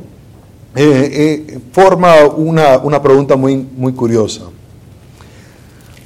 eh, 0.76 1.46
eh, 1.48 1.58
forma 1.72 2.26
una, 2.26 2.78
una 2.78 3.02
pregunta 3.02 3.34
muy, 3.36 3.56
muy 3.56 3.92
curiosa. 3.92 4.42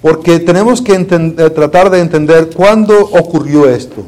Porque 0.02 0.40
tenemos 0.40 0.82
que 0.82 0.94
eh, 0.94 1.50
tratar 1.50 1.88
de 1.88 2.00
entender 2.00 2.50
cuándo 2.54 2.98
ocurrió 2.98 3.68
esto. 3.68 4.02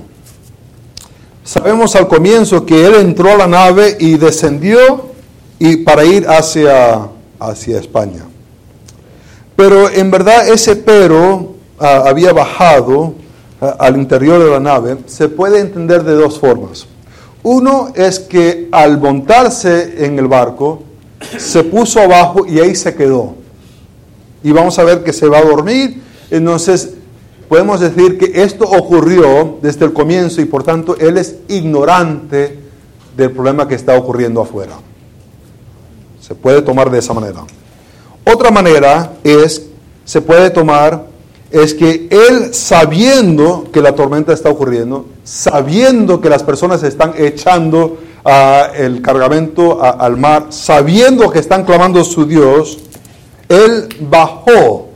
Sabemos 1.44 1.94
al 1.94 2.08
comienzo 2.08 2.66
que 2.66 2.84
él 2.84 2.94
entró 2.96 3.30
a 3.30 3.36
la 3.36 3.46
nave 3.46 3.96
y 4.00 4.16
descendió 4.16 5.10
y 5.58 5.76
para 5.76 6.04
ir 6.04 6.26
hacia, 6.26 7.08
hacia 7.38 7.78
España. 7.78 8.24
Pero 9.54 9.88
en 9.88 10.10
verdad 10.10 10.48
ese 10.48 10.74
pero 10.74 11.54
ah, 11.78 12.04
había 12.06 12.32
bajado 12.32 13.14
ah, 13.60 13.76
al 13.78 13.96
interior 13.96 14.42
de 14.42 14.50
la 14.50 14.60
nave. 14.60 14.96
Se 15.06 15.28
puede 15.28 15.60
entender 15.60 16.02
de 16.02 16.14
dos 16.14 16.40
formas. 16.40 16.86
Uno 17.44 17.92
es 17.94 18.18
que 18.18 18.68
al 18.72 18.98
montarse 18.98 20.04
en 20.04 20.18
el 20.18 20.26
barco, 20.26 20.82
se 21.38 21.62
puso 21.62 22.00
abajo 22.00 22.46
y 22.46 22.58
ahí 22.58 22.74
se 22.74 22.94
quedó. 22.94 23.43
Y 24.44 24.52
vamos 24.52 24.78
a 24.78 24.84
ver 24.84 25.02
que 25.02 25.12
se 25.12 25.26
va 25.26 25.38
a 25.38 25.42
dormir. 25.44 26.00
Entonces, 26.30 26.90
podemos 27.48 27.80
decir 27.80 28.18
que 28.18 28.42
esto 28.42 28.64
ocurrió 28.64 29.58
desde 29.62 29.84
el 29.86 29.92
comienzo 29.92 30.40
y 30.40 30.44
por 30.44 30.62
tanto 30.62 30.96
él 30.98 31.18
es 31.18 31.36
ignorante 31.48 32.58
del 33.16 33.30
problema 33.32 33.66
que 33.66 33.74
está 33.74 33.96
ocurriendo 33.98 34.40
afuera. 34.40 34.74
Se 36.20 36.34
puede 36.34 36.62
tomar 36.62 36.90
de 36.90 36.98
esa 36.98 37.12
manera. 37.12 37.40
Otra 38.24 38.50
manera 38.50 39.12
es, 39.22 39.66
se 40.04 40.20
puede 40.22 40.50
tomar, 40.50 41.06
es 41.50 41.74
que 41.74 42.08
él 42.10 42.54
sabiendo 42.54 43.66
que 43.72 43.80
la 43.80 43.94
tormenta 43.94 44.32
está 44.32 44.48
ocurriendo, 44.50 45.06
sabiendo 45.24 46.20
que 46.20 46.30
las 46.30 46.42
personas 46.42 46.82
están 46.82 47.12
echando 47.18 47.98
ah, 48.24 48.68
el 48.74 49.02
cargamento 49.02 49.82
a- 49.84 49.90
al 49.90 50.16
mar, 50.16 50.46
sabiendo 50.48 51.30
que 51.30 51.38
están 51.38 51.64
clamando 51.64 52.00
a 52.00 52.04
su 52.04 52.24
Dios, 52.24 52.78
él 53.48 53.88
bajó. 54.00 54.88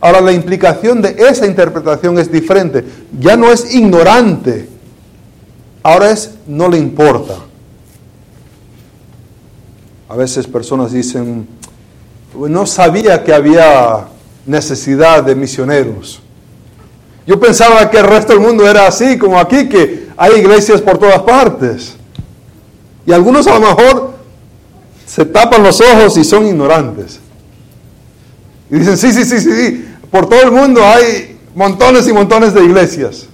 Ahora 0.00 0.20
la 0.20 0.32
implicación 0.32 1.02
de 1.02 1.16
esa 1.18 1.46
interpretación 1.46 2.18
es 2.18 2.30
diferente. 2.30 2.84
Ya 3.18 3.36
no 3.36 3.50
es 3.50 3.74
ignorante, 3.74 4.68
ahora 5.82 6.10
es 6.10 6.32
no 6.46 6.68
le 6.68 6.78
importa. 6.78 7.34
A 10.08 10.14
veces 10.14 10.46
personas 10.46 10.92
dicen, 10.92 11.48
no 12.34 12.66
sabía 12.66 13.24
que 13.24 13.32
había 13.32 14.06
necesidad 14.44 15.24
de 15.24 15.34
misioneros. 15.34 16.20
Yo 17.26 17.40
pensaba 17.40 17.90
que 17.90 17.98
el 17.98 18.06
resto 18.06 18.32
del 18.32 18.40
mundo 18.40 18.68
era 18.68 18.86
así, 18.86 19.18
como 19.18 19.38
aquí, 19.38 19.68
que 19.68 20.08
hay 20.16 20.34
iglesias 20.34 20.80
por 20.80 20.98
todas 20.98 21.22
partes. 21.22 21.96
Y 23.04 23.12
algunos 23.12 23.46
a 23.48 23.58
lo 23.58 23.60
mejor 23.60 24.14
se 25.06 25.24
tapan 25.24 25.62
los 25.62 25.80
ojos 25.80 26.16
y 26.16 26.24
son 26.24 26.46
ignorantes. 26.46 27.20
Y 28.70 28.78
dicen, 28.78 28.96
sí, 28.96 29.12
sí, 29.12 29.24
sí, 29.24 29.40
sí, 29.40 29.52
sí, 29.52 29.84
por 30.10 30.28
todo 30.28 30.42
el 30.42 30.50
mundo 30.50 30.82
hay 30.84 31.38
montones 31.54 32.08
y 32.08 32.12
montones 32.12 32.52
de 32.52 32.64
iglesias. 32.64 33.26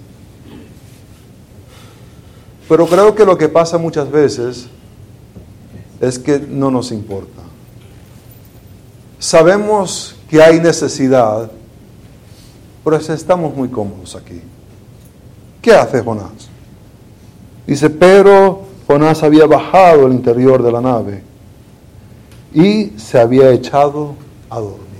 Pero 2.68 2.86
creo 2.86 3.14
que 3.14 3.24
lo 3.24 3.36
que 3.36 3.48
pasa 3.48 3.78
muchas 3.78 4.10
veces 4.10 4.66
es 6.00 6.18
que 6.18 6.38
no 6.38 6.70
nos 6.70 6.90
importa. 6.92 7.42
Sabemos 9.18 10.16
que 10.28 10.42
hay 10.42 10.58
necesidad, 10.58 11.50
pero 12.82 12.96
estamos 12.96 13.54
muy 13.54 13.68
cómodos 13.68 14.16
aquí. 14.16 14.40
¿Qué 15.60 15.72
hace 15.72 16.02
Jonás? 16.02 16.48
Dice, 17.66 17.88
pero 17.88 18.62
Jonás 18.86 19.22
había 19.22 19.46
bajado 19.46 20.06
al 20.06 20.12
interior 20.12 20.62
de 20.62 20.72
la 20.72 20.80
nave 20.80 21.22
y 22.52 22.92
se 22.98 23.20
había 23.20 23.50
echado 23.50 24.14
a 24.50 24.58
dormir. 24.58 24.91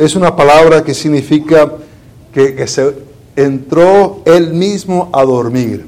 Es 0.00 0.16
una 0.16 0.34
palabra 0.34 0.82
que 0.82 0.94
significa 0.94 1.70
que, 2.32 2.66
se 2.66 2.94
entró 3.36 4.22
él 4.24 4.54
mismo 4.54 5.10
a 5.12 5.22
dormir. 5.24 5.84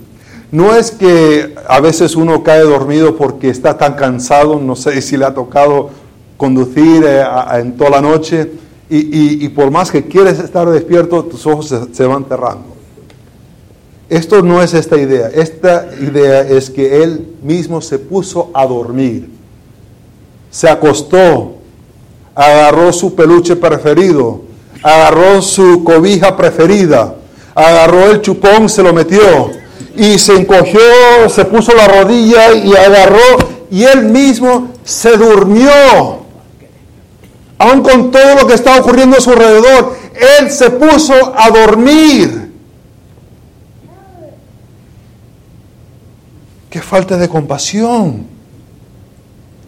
No 0.50 0.74
es 0.74 0.90
que 0.90 1.54
a 1.66 1.80
veces 1.80 2.14
uno 2.14 2.42
cae 2.42 2.60
dormido 2.60 3.16
porque 3.16 3.48
está 3.48 3.78
tan 3.78 3.94
cansado, 3.94 4.60
no 4.60 4.76
sé 4.76 5.00
si 5.00 5.16
le 5.16 5.24
ha 5.24 5.32
tocado 5.32 5.88
conducir 6.36 7.04
eh, 7.06 7.24
en 7.54 7.74
toda 7.78 7.88
la 7.88 8.00
noche 8.02 8.52
y, 8.90 9.48
por 9.48 9.70
más 9.70 9.90
que 9.90 10.06
quieres 10.06 10.38
estar 10.40 10.68
despierto, 10.68 11.24
tus 11.24 11.46
ojos 11.46 11.74
se 11.90 12.04
van 12.04 12.26
cerrando. 12.28 12.66
Esto 14.10 14.42
no 14.42 14.60
es 14.60 14.74
esta 14.74 14.98
idea. 14.98 15.28
Esta 15.28 15.88
idea 15.98 16.42
es 16.42 16.68
que 16.68 17.02
él 17.02 17.28
mismo 17.42 17.80
se 17.80 17.98
puso 17.98 18.50
a 18.52 18.66
dormir. 18.66 19.30
Se 20.50 20.68
acostó, 20.68 21.61
agarró 22.34 22.92
su 22.92 23.14
peluche 23.14 23.56
preferido, 23.56 24.42
agarró 24.82 25.42
su 25.42 25.84
cobija 25.84 26.36
preferida, 26.36 27.14
agarró 27.54 28.10
el 28.10 28.20
chupón, 28.20 28.68
se 28.68 28.82
lo 28.82 28.92
metió 28.92 29.50
y 29.96 30.18
se 30.18 30.34
encogió, 30.34 31.28
se 31.28 31.44
puso 31.44 31.74
la 31.74 31.88
rodilla 31.88 32.52
y 32.54 32.74
agarró 32.74 33.18
y 33.70 33.84
él 33.84 34.04
mismo 34.04 34.68
se 34.84 35.16
durmió. 35.16 36.22
Aun 37.58 37.82
con 37.82 38.10
todo 38.10 38.34
lo 38.40 38.46
que 38.46 38.54
está 38.54 38.80
ocurriendo 38.80 39.16
a 39.16 39.20
su 39.20 39.30
alrededor, 39.30 39.96
él 40.38 40.50
se 40.50 40.70
puso 40.70 41.14
a 41.36 41.50
dormir. 41.50 42.50
Qué 46.68 46.80
falta 46.80 47.16
de 47.16 47.28
compasión. 47.28 48.26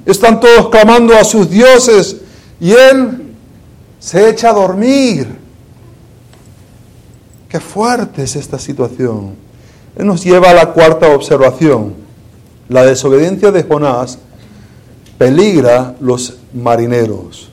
Están 0.07 0.41
todos 0.41 0.71
clamando 0.71 1.15
a 1.15 1.25
sus 1.25 1.49
dioses 1.49 2.17
y 2.65 2.73
él 2.73 3.35
se 4.01 4.27
echa 4.31 4.49
a 4.49 4.55
dormir. 4.55 5.29
Qué 7.47 7.61
fuerte 7.61 8.23
es 8.23 8.37
esta 8.37 8.59
situación. 8.59 9.35
Él 9.95 10.07
nos 10.07 10.25
lleva 10.25 10.49
a 10.49 10.55
la 10.55 10.73
cuarta 10.73 11.09
observación. 11.09 11.93
La 12.71 12.87
desobediencia 12.87 13.53
de 13.53 13.65
Jonás 13.65 14.19
peligra 15.19 15.95
los 16.01 16.39
marineros. 16.55 17.51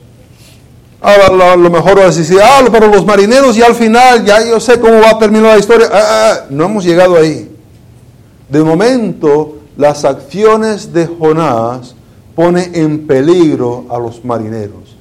Ahora 1.02 1.28
lo, 1.28 1.56
lo 1.56 1.70
mejor 1.70 1.98
es 1.98 2.16
decir, 2.16 2.38
ah, 2.42 2.62
pero 2.72 2.86
los 2.86 3.04
marineros 3.04 3.54
ya 3.54 3.66
al 3.66 3.74
final, 3.74 4.24
ya 4.24 4.42
yo 4.48 4.58
sé 4.60 4.80
cómo 4.80 4.98
va 4.98 5.10
a 5.10 5.18
terminar 5.18 5.52
la 5.52 5.58
historia. 5.58 5.88
Ah, 5.92 6.00
ah, 6.02 6.32
ah, 6.32 6.46
no 6.48 6.64
hemos 6.64 6.84
llegado 6.84 7.18
ahí. 7.18 7.54
De 8.48 8.62
momento, 8.62 9.58
las 9.76 10.06
acciones 10.06 10.90
de 10.90 11.06
Jonás 11.06 11.96
pone 12.34 12.70
en 12.72 13.06
peligro 13.06 13.84
a 13.90 13.98
los 13.98 14.24
marineros. 14.24 14.91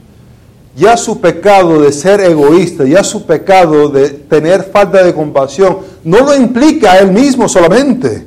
Ya 0.76 0.96
su 0.96 1.20
pecado 1.20 1.82
de 1.82 1.92
ser 1.92 2.22
egoísta, 2.22 2.86
ya 2.86 3.04
su 3.04 3.26
pecado 3.26 3.90
de 3.90 4.10
tener 4.10 4.64
falta 4.64 5.04
de 5.04 5.14
compasión, 5.14 5.80
no 6.04 6.20
lo 6.20 6.36
implica 6.36 6.94
a 6.94 7.00
él 7.00 7.12
mismo 7.12 7.50
solamente. 7.50 8.26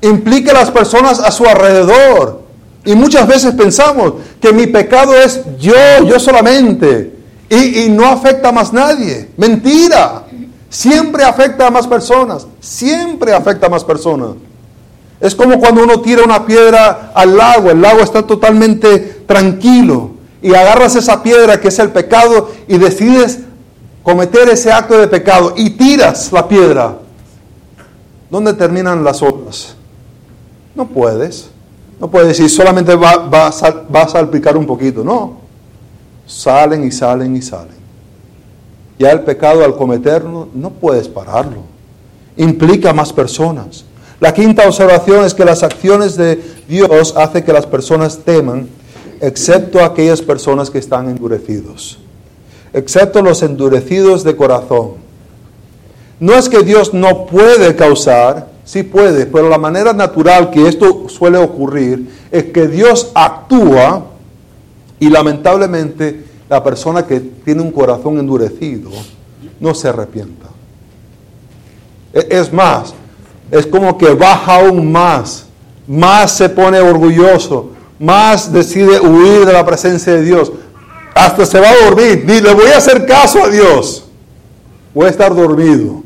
Implica 0.00 0.52
a 0.52 0.54
las 0.54 0.70
personas 0.70 1.18
a 1.18 1.30
su 1.30 1.44
alrededor. 1.44 2.42
Y 2.84 2.94
muchas 2.94 3.26
veces 3.26 3.54
pensamos 3.54 4.14
que 4.40 4.52
mi 4.52 4.66
pecado 4.66 5.14
es 5.16 5.40
yo, 5.58 5.74
yo 6.06 6.20
solamente. 6.20 7.14
Y, 7.48 7.84
y 7.84 7.88
no 7.88 8.06
afecta 8.06 8.50
a 8.50 8.52
más 8.52 8.72
nadie. 8.72 9.30
Mentira. 9.36 10.24
Siempre 10.68 11.24
afecta 11.24 11.66
a 11.66 11.70
más 11.70 11.86
personas. 11.86 12.46
Siempre 12.60 13.32
afecta 13.32 13.66
a 13.66 13.70
más 13.70 13.84
personas. 13.84 14.30
Es 15.20 15.34
como 15.34 15.58
cuando 15.58 15.82
uno 15.82 16.00
tira 16.00 16.22
una 16.22 16.44
piedra 16.44 17.12
al 17.14 17.36
lago. 17.36 17.70
El 17.70 17.80
lago 17.80 18.00
está 18.00 18.22
totalmente 18.26 18.98
tranquilo. 19.26 20.13
Y 20.44 20.54
agarras 20.54 20.94
esa 20.94 21.22
piedra 21.22 21.58
que 21.58 21.68
es 21.68 21.78
el 21.78 21.88
pecado 21.88 22.50
y 22.68 22.76
decides 22.76 23.38
cometer 24.02 24.46
ese 24.50 24.70
acto 24.70 24.98
de 24.98 25.08
pecado 25.08 25.54
y 25.56 25.70
tiras 25.70 26.30
la 26.32 26.46
piedra. 26.46 26.98
¿Dónde 28.28 28.52
terminan 28.52 29.02
las 29.02 29.22
olas? 29.22 29.74
No 30.74 30.86
puedes. 30.86 31.48
No 31.98 32.10
puedes 32.10 32.28
decir 32.28 32.50
solamente 32.50 32.94
va, 32.94 33.16
va, 33.16 33.50
va 33.50 34.02
a 34.02 34.08
salpicar 34.08 34.54
un 34.58 34.66
poquito. 34.66 35.02
No. 35.02 35.38
Salen 36.26 36.84
y 36.84 36.92
salen 36.92 37.34
y 37.34 37.40
salen. 37.40 37.78
Ya 38.98 39.12
el 39.12 39.20
pecado 39.20 39.64
al 39.64 39.74
cometerlo 39.74 40.50
no 40.52 40.68
puedes 40.68 41.08
pararlo. 41.08 41.62
implica 42.36 42.92
más 42.92 43.14
personas. 43.14 43.86
La 44.20 44.34
quinta 44.34 44.68
observación 44.68 45.24
es 45.24 45.32
que 45.32 45.46
las 45.46 45.62
acciones 45.62 46.16
de 46.16 46.38
Dios 46.68 47.14
hacen 47.16 47.42
que 47.42 47.52
las 47.54 47.64
personas 47.64 48.18
teman, 48.18 48.68
excepto 49.26 49.82
aquellas 49.82 50.20
personas 50.22 50.70
que 50.70 50.78
están 50.78 51.08
endurecidos, 51.08 51.98
excepto 52.72 53.22
los 53.22 53.42
endurecidos 53.42 54.24
de 54.24 54.36
corazón. 54.36 54.92
No 56.20 56.34
es 56.34 56.48
que 56.48 56.62
Dios 56.62 56.94
no 56.94 57.26
puede 57.26 57.74
causar, 57.74 58.48
sí 58.64 58.82
puede, 58.82 59.26
pero 59.26 59.48
la 59.48 59.58
manera 59.58 59.92
natural 59.92 60.50
que 60.50 60.68
esto 60.68 61.08
suele 61.08 61.38
ocurrir 61.38 62.08
es 62.30 62.44
que 62.44 62.68
Dios 62.68 63.10
actúa 63.14 64.04
y 65.00 65.10
lamentablemente 65.10 66.24
la 66.48 66.62
persona 66.62 67.06
que 67.06 67.20
tiene 67.20 67.62
un 67.62 67.72
corazón 67.72 68.18
endurecido 68.18 68.90
no 69.60 69.74
se 69.74 69.88
arrepienta. 69.88 70.46
E- 72.12 72.28
Es 72.30 72.52
más, 72.52 72.94
es 73.50 73.66
como 73.66 73.98
que 73.98 74.14
baja 74.14 74.60
aún 74.60 74.90
más, 74.90 75.46
más 75.86 76.36
se 76.36 76.48
pone 76.48 76.80
orgulloso, 76.80 77.70
más 77.98 78.52
decide 78.52 79.00
huir 79.00 79.46
de 79.46 79.52
la 79.52 79.64
presencia 79.64 80.14
de 80.14 80.22
Dios, 80.22 80.52
hasta 81.14 81.46
se 81.46 81.60
va 81.60 81.70
a 81.70 81.84
dormir, 81.84 82.24
ni 82.26 82.40
le 82.40 82.52
voy 82.52 82.66
a 82.66 82.78
hacer 82.78 83.06
caso 83.06 83.42
a 83.44 83.48
Dios, 83.48 84.04
voy 84.92 85.06
a 85.06 85.10
estar 85.10 85.34
dormido. 85.34 86.02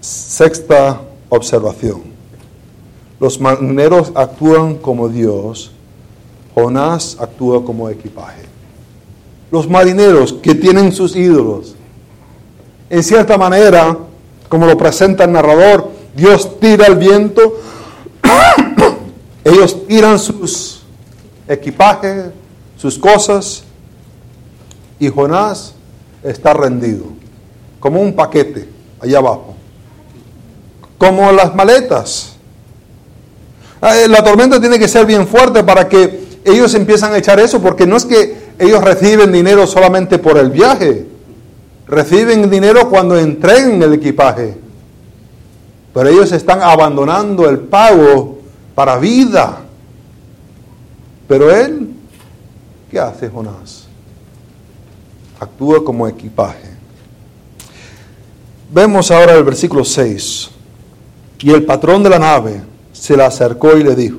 Sexta 0.00 1.00
observación. 1.28 2.02
Los 3.20 3.38
marineros 3.38 4.12
actúan 4.14 4.76
como 4.76 5.10
Dios, 5.10 5.72
Jonás 6.54 7.18
actúa 7.20 7.62
como 7.62 7.90
equipaje. 7.90 8.42
Los 9.50 9.68
marineros 9.68 10.32
que 10.32 10.54
tienen 10.54 10.92
sus 10.92 11.14
ídolos, 11.14 11.74
en 12.88 13.02
cierta 13.02 13.36
manera, 13.36 13.98
como 14.48 14.66
lo 14.66 14.78
presenta 14.78 15.24
el 15.24 15.32
narrador, 15.32 15.90
Dios 16.14 16.58
tira 16.58 16.86
el 16.86 16.96
viento, 16.96 17.60
ellos 19.44 19.86
tiran 19.86 20.18
sus 20.18 20.82
equipajes, 21.48 22.26
sus 22.76 22.98
cosas, 22.98 23.64
y 24.98 25.08
Jonás 25.08 25.74
está 26.22 26.52
rendido, 26.52 27.04
como 27.78 28.00
un 28.00 28.14
paquete 28.14 28.68
allá 29.00 29.18
abajo, 29.18 29.54
como 30.98 31.32
las 31.32 31.54
maletas. 31.54 32.34
Ah, 33.80 33.96
eh, 33.96 34.08
La 34.08 34.22
tormenta 34.22 34.60
tiene 34.60 34.78
que 34.78 34.88
ser 34.88 35.06
bien 35.06 35.26
fuerte 35.26 35.64
para 35.64 35.88
que 35.88 36.20
ellos 36.44 36.74
empiezan 36.74 37.12
a 37.14 37.18
echar 37.18 37.40
eso, 37.40 37.60
porque 37.60 37.86
no 37.86 37.96
es 37.96 38.04
que 38.04 38.50
ellos 38.58 38.82
reciben 38.82 39.32
dinero 39.32 39.66
solamente 39.66 40.18
por 40.18 40.36
el 40.36 40.50
viaje, 40.50 41.06
reciben 41.86 42.50
dinero 42.50 42.90
cuando 42.90 43.18
entreguen 43.18 43.82
el 43.82 43.94
equipaje, 43.94 44.54
pero 45.92 46.08
ellos 46.08 46.30
están 46.32 46.62
abandonando 46.62 47.48
el 47.48 47.58
pago 47.58 48.38
para 48.74 48.96
vida. 48.98 49.60
Pero 51.26 51.54
él, 51.54 51.94
¿qué 52.90 52.98
hace 52.98 53.28
Jonás? 53.28 53.86
Actúa 55.38 55.84
como 55.84 56.06
equipaje. 56.06 56.70
Vemos 58.72 59.10
ahora 59.10 59.34
el 59.34 59.44
versículo 59.44 59.84
6. 59.84 60.50
Y 61.40 61.50
el 61.50 61.64
patrón 61.64 62.02
de 62.02 62.10
la 62.10 62.18
nave 62.18 62.60
se 62.92 63.16
le 63.16 63.24
acercó 63.24 63.76
y 63.76 63.82
le 63.82 63.96
dijo, 63.96 64.18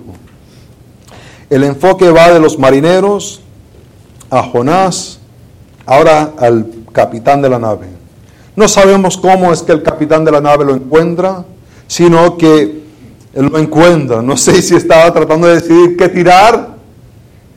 el 1.50 1.64
enfoque 1.64 2.10
va 2.10 2.32
de 2.32 2.40
los 2.40 2.58
marineros 2.58 3.42
a 4.30 4.42
Jonás, 4.42 5.20
ahora 5.86 6.34
al 6.40 6.66
capitán 6.92 7.42
de 7.42 7.50
la 7.50 7.60
nave. 7.60 7.88
No 8.56 8.68
sabemos 8.68 9.18
cómo 9.18 9.54
es 9.54 9.62
que 9.62 9.72
el 9.72 9.84
capitán 9.84 10.26
de 10.26 10.32
la 10.32 10.42
nave 10.42 10.66
lo 10.66 10.74
encuentra, 10.74 11.46
sino 11.92 12.38
que 12.38 12.84
él 13.34 13.46
lo 13.48 13.60
encuentra. 13.60 14.22
No 14.22 14.38
sé 14.38 14.62
si 14.62 14.76
estaba 14.76 15.12
tratando 15.12 15.48
de 15.48 15.56
decidir 15.56 15.98
qué 15.98 16.08
tirar. 16.08 16.78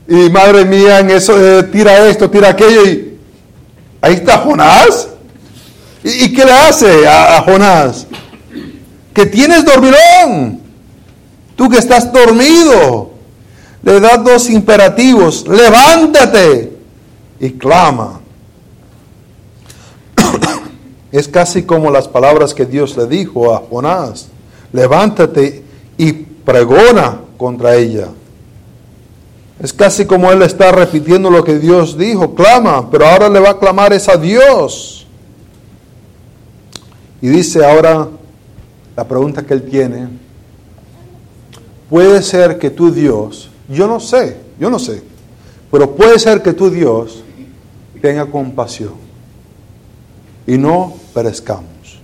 Y 0.09 0.29
madre 0.29 0.65
mía, 0.65 0.99
en 0.99 1.11
eso 1.11 1.39
eh, 1.39 1.63
tira 1.63 2.09
esto, 2.09 2.29
tira 2.29 2.49
aquello. 2.49 2.85
Y 2.85 3.17
ahí 4.01 4.15
está 4.15 4.39
Jonás. 4.39 5.07
¿Y, 6.03 6.25
y 6.25 6.33
qué 6.33 6.45
le 6.45 6.51
hace 6.51 7.07
a, 7.07 7.43
Jonás? 7.43 8.09
Que 9.15 9.25
tienes 9.25 9.65
dormilón. 9.65 10.61
Tú 11.55 11.69
que 11.69 11.79
estás 11.79 12.13
dormido. 12.13 13.13
Le 13.85 14.01
da 14.01 14.17
dos 14.17 14.51
imperativos. 14.51 15.47
Levántate 15.47 16.77
y 17.39 17.51
clama. 17.53 18.21
Es 21.15 21.29
casi 21.29 21.63
como 21.63 21.93
las 21.93 22.09
palabras 22.09 22.55
que 22.55 22.67
Dios 22.67 22.97
le 22.97 23.07
dijo 23.07 23.55
a 23.55 23.59
Jonás. 23.59 24.27
Levántate 24.73 25.63
y 25.97 26.13
pregona 26.13 27.21
contra 27.37 27.77
ella. 27.77 28.09
Es 29.61 29.73
casi 29.73 30.07
como 30.07 30.33
él 30.33 30.43
está 30.43 30.73
repitiendo 30.73 31.31
lo 31.31 31.45
que 31.45 31.61
Dios 31.61 31.97
dijo. 31.97 32.35
Clama, 32.35 32.91
pero 32.91 33.07
ahora 33.07 33.29
le 33.29 33.39
va 33.39 33.51
a 33.51 33.59
clamar 33.61 33.93
es 33.93 34.09
a 34.09 34.17
Dios. 34.17 35.07
Y 37.23 37.29
dice 37.29 37.65
ahora 37.65 38.09
la 38.97 39.07
pregunta 39.07 39.47
que 39.47 39.55
él 39.55 39.63
tiene. 39.71 40.09
Puede 41.89 42.25
ser 42.25 42.59
que 42.59 42.71
tu 42.71 42.91
Dios, 42.91 43.51
yo 43.69 43.87
no 43.87 44.01
sé, 44.01 44.37
yo 44.59 44.69
no 44.69 44.81
sé, 44.81 45.01
pero 45.71 45.95
puede 45.95 46.19
ser 46.19 46.43
que 46.43 46.55
tu 46.55 46.71
Dios 46.71 47.23
tenga 48.03 48.27
compasión 48.27 49.04
y 50.47 50.59
no 50.59 50.95
perezcamos. 51.13 52.01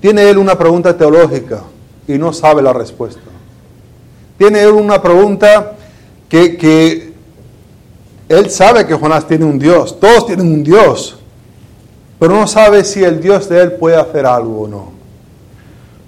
Tiene 0.00 0.28
él 0.28 0.38
una 0.38 0.56
pregunta 0.56 0.96
teológica 0.96 1.62
y 2.06 2.18
no 2.18 2.32
sabe 2.32 2.62
la 2.62 2.72
respuesta. 2.72 3.20
Tiene 4.36 4.62
él 4.62 4.70
una 4.70 5.02
pregunta 5.02 5.72
que, 6.28 6.56
que 6.56 7.12
él 8.28 8.50
sabe 8.50 8.86
que 8.86 8.94
Jonás 8.94 9.26
tiene 9.26 9.44
un 9.44 9.58
Dios, 9.58 9.98
todos 9.98 10.26
tienen 10.26 10.46
un 10.46 10.62
Dios, 10.62 11.18
pero 12.18 12.34
no 12.34 12.46
sabe 12.46 12.84
si 12.84 13.02
el 13.02 13.20
Dios 13.20 13.48
de 13.48 13.62
él 13.62 13.72
puede 13.72 13.96
hacer 13.96 14.26
algo 14.26 14.62
o 14.62 14.68
no. 14.68 14.92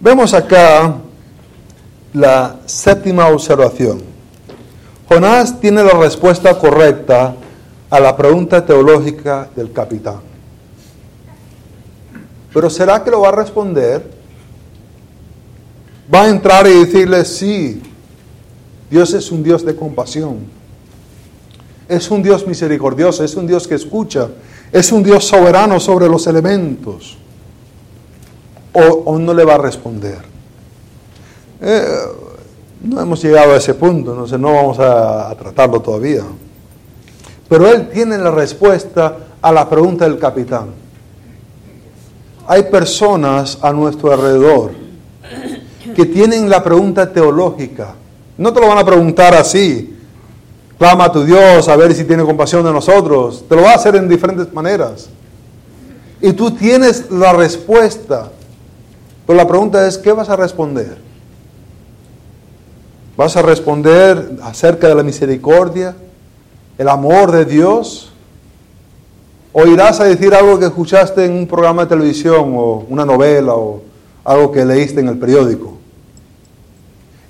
Vemos 0.00 0.32
acá 0.34 0.94
la 2.12 2.56
séptima 2.66 3.28
observación. 3.28 4.02
Jonás 5.08 5.60
tiene 5.60 5.82
la 5.82 5.94
respuesta 5.94 6.56
correcta 6.58 7.34
a 7.90 7.98
la 7.98 8.16
pregunta 8.16 8.64
teológica 8.64 9.50
del 9.54 9.72
capitán. 9.72 10.20
Pero 12.54 12.70
¿será 12.70 13.02
que 13.02 13.10
lo 13.10 13.20
va 13.20 13.28
a 13.28 13.32
responder? 13.32 14.04
Va 16.12 16.22
a 16.22 16.28
entrar 16.28 16.66
y 16.66 16.84
decirle, 16.84 17.24
sí, 17.24 17.82
Dios 18.90 19.12
es 19.14 19.30
un 19.30 19.42
Dios 19.42 19.64
de 19.64 19.74
compasión. 19.74 20.38
Es 21.88 22.10
un 22.10 22.22
Dios 22.22 22.46
misericordioso, 22.46 23.24
es 23.24 23.34
un 23.34 23.46
Dios 23.46 23.66
que 23.66 23.74
escucha, 23.74 24.28
es 24.70 24.92
un 24.92 25.02
Dios 25.02 25.24
soberano 25.24 25.80
sobre 25.80 26.08
los 26.08 26.26
elementos. 26.26 27.18
O, 28.72 28.80
o 28.80 29.18
no 29.18 29.34
le 29.34 29.44
va 29.44 29.54
a 29.54 29.58
responder. 29.58 30.18
Eh, 31.60 31.84
no 32.82 33.00
hemos 33.00 33.22
llegado 33.22 33.52
a 33.52 33.56
ese 33.56 33.74
punto, 33.74 34.14
no, 34.14 34.26
sé, 34.26 34.38
no 34.38 34.54
vamos 34.54 34.78
a, 34.78 35.30
a 35.30 35.34
tratarlo 35.34 35.80
todavía. 35.80 36.22
Pero 37.50 37.66
él 37.66 37.88
tiene 37.88 38.16
la 38.16 38.30
respuesta 38.30 39.16
a 39.42 39.50
la 39.50 39.68
pregunta 39.68 40.04
del 40.04 40.20
capitán. 40.20 40.68
Hay 42.46 42.62
personas 42.62 43.58
a 43.60 43.72
nuestro 43.72 44.12
alrededor 44.12 44.70
que 45.96 46.06
tienen 46.06 46.48
la 46.48 46.62
pregunta 46.62 47.12
teológica. 47.12 47.94
No 48.38 48.52
te 48.52 48.60
lo 48.60 48.68
van 48.68 48.78
a 48.78 48.84
preguntar 48.84 49.34
así. 49.34 49.96
Clama 50.78 51.06
a 51.06 51.12
tu 51.12 51.24
Dios 51.24 51.68
a 51.68 51.74
ver 51.74 51.92
si 51.92 52.04
tiene 52.04 52.22
compasión 52.22 52.64
de 52.64 52.72
nosotros. 52.72 53.44
Te 53.48 53.56
lo 53.56 53.62
va 53.62 53.72
a 53.72 53.74
hacer 53.74 53.96
en 53.96 54.08
diferentes 54.08 54.52
maneras. 54.52 55.10
Y 56.20 56.32
tú 56.34 56.52
tienes 56.52 57.10
la 57.10 57.32
respuesta. 57.32 58.30
Pero 59.26 59.36
la 59.36 59.48
pregunta 59.48 59.84
es, 59.88 59.98
¿qué 59.98 60.12
vas 60.12 60.28
a 60.28 60.36
responder? 60.36 60.98
¿Vas 63.16 63.36
a 63.36 63.42
responder 63.42 64.38
acerca 64.44 64.86
de 64.86 64.94
la 64.94 65.02
misericordia, 65.02 65.96
el 66.80 66.88
amor 66.88 67.30
de 67.30 67.44
Dios? 67.44 68.10
¿O 69.52 69.66
irás 69.66 70.00
a 70.00 70.04
decir 70.04 70.32
algo 70.34 70.58
que 70.58 70.64
escuchaste 70.64 71.26
en 71.26 71.32
un 71.32 71.46
programa 71.46 71.82
de 71.82 71.90
televisión 71.90 72.54
o 72.56 72.86
una 72.88 73.04
novela 73.04 73.54
o 73.54 73.82
algo 74.24 74.50
que 74.50 74.64
leíste 74.64 75.00
en 75.00 75.08
el 75.08 75.18
periódico? 75.18 75.76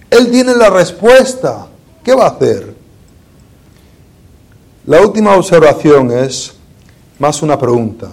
Él 0.08 0.30
tiene 0.30 0.54
la 0.54 0.70
respuesta. 0.70 1.66
¿Qué 2.04 2.14
va 2.14 2.26
a 2.26 2.28
hacer? 2.28 2.76
La 4.86 5.00
última 5.00 5.34
observación 5.34 6.12
es 6.12 6.54
más 7.18 7.42
una 7.42 7.58
pregunta. 7.58 8.08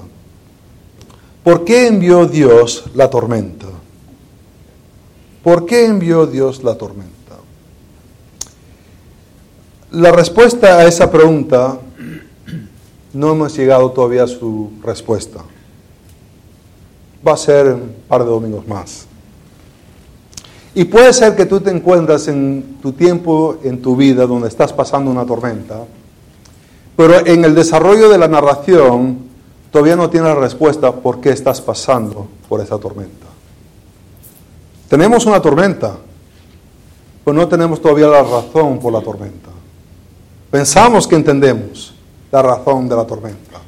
¿Por 1.44 1.64
qué 1.64 1.86
envió 1.86 2.26
Dios 2.26 2.86
la 2.96 3.12
tormenta? 3.12 3.68
¿Por 5.44 5.68
qué 5.68 5.86
envió 5.86 6.26
Dios 6.26 6.64
la 6.64 6.76
tormenta? 6.76 7.17
La 9.92 10.12
respuesta 10.12 10.80
a 10.80 10.86
esa 10.86 11.10
pregunta 11.10 11.80
no 13.14 13.32
hemos 13.32 13.56
llegado 13.56 13.90
todavía 13.92 14.24
a 14.24 14.28
su 14.28 14.72
respuesta. 14.84 15.40
Va 17.26 17.34
a 17.34 17.38
ser 17.38 17.68
un 17.68 17.96
par 18.06 18.26
de 18.26 18.30
domingos 18.30 18.68
más. 18.68 19.08
Y 20.76 20.84
puede 20.84 21.14
ser 21.14 21.38
que 21.38 21.46
tú 21.46 21.62
te 21.62 21.72
encuentras 21.72 22.28
en 22.28 22.80
tu 22.82 22.92
tiempo, 22.92 23.60
en 23.64 23.82
tu 23.82 23.96
vida, 23.96 24.28
donde 24.28 24.50
estás 24.50 24.74
pasando 24.74 25.10
una 25.10 25.26
tormenta, 25.26 25.86
pero 26.98 27.26
en 27.26 27.46
el 27.46 27.56
desarrollo 27.56 28.10
de 28.10 28.18
la 28.18 28.28
narración 28.28 29.20
todavía 29.72 29.96
no 29.96 30.10
tienes 30.10 30.30
la 30.30 30.36
respuesta 30.36 30.92
por 30.92 31.22
qué 31.22 31.30
estás 31.30 31.62
pasando 31.62 32.28
por 32.50 32.60
esa 32.60 32.78
tormenta. 32.78 33.26
Tenemos 34.90 35.26
una 35.26 35.42
tormenta, 35.42 35.96
pero 37.24 37.38
no 37.38 37.48
tenemos 37.48 37.82
todavía 37.82 38.08
la 38.08 38.24
razón 38.24 38.80
por 38.80 38.92
la 38.92 39.02
tormenta. 39.02 39.57
Pensamos 40.52 41.08
que 41.08 41.16
entendemos 41.16 41.94
la 42.32 42.42
razón 42.42 42.88
de 42.88 42.96
la 42.96 43.06
tormenta, 43.06 43.60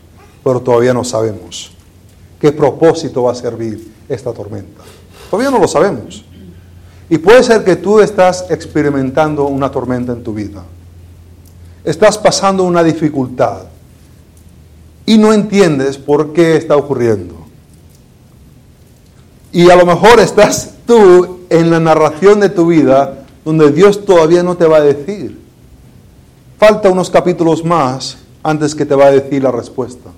pero 0.44 0.62
todavía 0.62 0.94
no 0.94 1.04
sabemos 1.04 1.72
qué 2.40 2.52
propósito 2.52 3.24
va 3.24 3.34
a 3.34 3.36
servir 3.36 3.92
esta 4.08 4.32
tormenta. 4.32 4.82
Todavía 5.30 5.52
no 5.52 5.60
lo 5.60 5.68
sabemos. 5.68 6.24
Y 7.10 7.18
puede 7.18 7.44
ser 7.44 7.64
que 7.64 7.76
tú 7.76 8.00
estás 8.00 8.46
experimentando 8.50 9.46
una 9.46 9.72
tormenta 9.72 10.14
en 10.14 10.24
tu 10.24 10.34
vida. 10.34 10.64
Estás 11.84 12.18
pasando 12.18 12.64
una 12.64 12.84
dificultad 12.84 13.64
y 15.06 15.18
no 15.18 15.34
entiendes 15.34 15.98
por 15.98 16.34
qué 16.34 16.56
está 16.56 16.76
ocurriendo. 16.78 17.36
Y 19.52 19.70
a 19.70 19.76
lo 19.76 19.86
mejor 19.86 20.20
estás 20.20 20.76
tú 20.86 21.40
en 21.50 21.72
la 21.72 21.80
narración 21.80 22.40
de 22.40 22.50
tu 22.50 22.68
vida 22.68 23.26
donde 23.44 23.72
Dios 23.72 24.06
todavía 24.06 24.44
no 24.44 24.56
te 24.56 24.66
va 24.66 24.78
a 24.78 24.82
decir. 24.82 25.39
Falta 26.60 26.90
unos 26.90 27.10
capítulos 27.10 27.64
más 27.64 28.18
antes 28.44 28.76
que 28.76 28.86
te 28.86 28.94
va 28.94 29.06
a 29.06 29.12
decir 29.12 29.42
la 29.42 29.52
respuesta. 29.52 30.10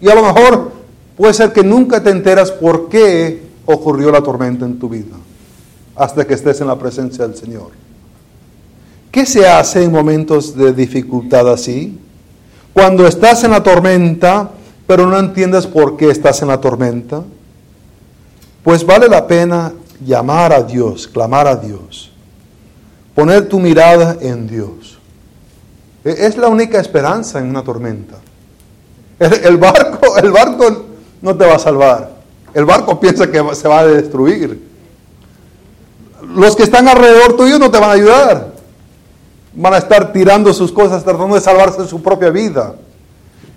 Y 0.00 0.08
a 0.08 0.14
lo 0.14 0.22
mejor 0.22 0.70
puede 1.16 1.34
ser 1.34 1.52
que 1.52 1.64
nunca 1.64 2.00
te 2.00 2.10
enteras 2.10 2.52
por 2.52 2.88
qué 2.88 3.42
ocurrió 3.66 4.12
la 4.12 4.22
tormenta 4.22 4.64
en 4.64 4.78
tu 4.78 4.88
vida 4.88 5.16
hasta 5.96 6.24
que 6.24 6.34
estés 6.34 6.60
en 6.60 6.68
la 6.68 6.78
presencia 6.78 7.26
del 7.26 7.36
Señor. 7.36 7.70
¿Qué 9.10 9.26
se 9.26 9.46
hace 9.46 9.82
en 9.82 9.90
momentos 9.90 10.56
de 10.56 10.72
dificultad 10.72 11.52
así? 11.52 11.98
Cuando 12.72 13.06
estás 13.06 13.42
en 13.42 13.50
la 13.50 13.64
tormenta, 13.64 14.50
pero 14.86 15.06
no 15.06 15.18
entiendes 15.18 15.66
por 15.66 15.96
qué 15.96 16.08
estás 16.10 16.40
en 16.42 16.48
la 16.48 16.60
tormenta, 16.60 17.22
pues 18.62 18.86
vale 18.86 19.08
la 19.08 19.26
pena 19.26 19.72
llamar 20.04 20.52
a 20.52 20.62
Dios, 20.62 21.08
clamar 21.08 21.46
a 21.48 21.56
Dios, 21.56 22.12
poner 23.14 23.48
tu 23.48 23.58
mirada 23.58 24.16
en 24.20 24.46
Dios. 24.46 24.98
E-, 26.04 26.26
es 26.26 26.36
la 26.36 26.48
única 26.48 26.80
esperanza 26.80 27.38
en 27.38 27.46
una 27.46 27.62
tormenta. 27.62 28.16
El, 29.18 29.56
barco, 29.56 30.16
el 30.16 30.32
barco 30.32 30.84
no 31.20 31.36
te 31.36 31.46
va 31.46 31.54
a 31.54 31.58
salvar. 31.58 32.10
El 32.54 32.64
barco 32.64 32.98
piensa 32.98 33.30
que 33.30 33.42
se 33.54 33.68
va 33.68 33.80
a 33.80 33.86
destruir 33.86 34.72
los 36.34 36.56
que 36.56 36.62
están 36.62 36.88
alrededor 36.88 37.36
tuyo 37.36 37.58
no 37.58 37.70
te 37.70 37.78
van 37.78 37.90
a 37.90 37.94
ayudar. 37.94 38.52
Van 39.54 39.74
a 39.74 39.78
estar 39.78 40.12
tirando 40.12 40.52
sus 40.52 40.72
cosas 40.72 41.04
tratando 41.04 41.34
de 41.34 41.40
salvarse 41.40 41.82
de 41.82 41.88
su 41.88 42.02
propia 42.02 42.30
vida. 42.30 42.74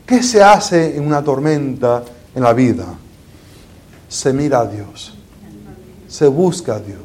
¿Qué 0.05 0.21
se 0.21 0.43
hace 0.43 0.97
en 0.97 1.05
una 1.05 1.23
tormenta 1.23 2.03
en 2.33 2.43
la 2.43 2.53
vida? 2.53 2.85
Se 4.09 4.33
mira 4.33 4.59
a 4.59 4.65
Dios. 4.65 5.13
Se 6.07 6.27
busca 6.27 6.75
a 6.75 6.79
Dios. 6.79 6.99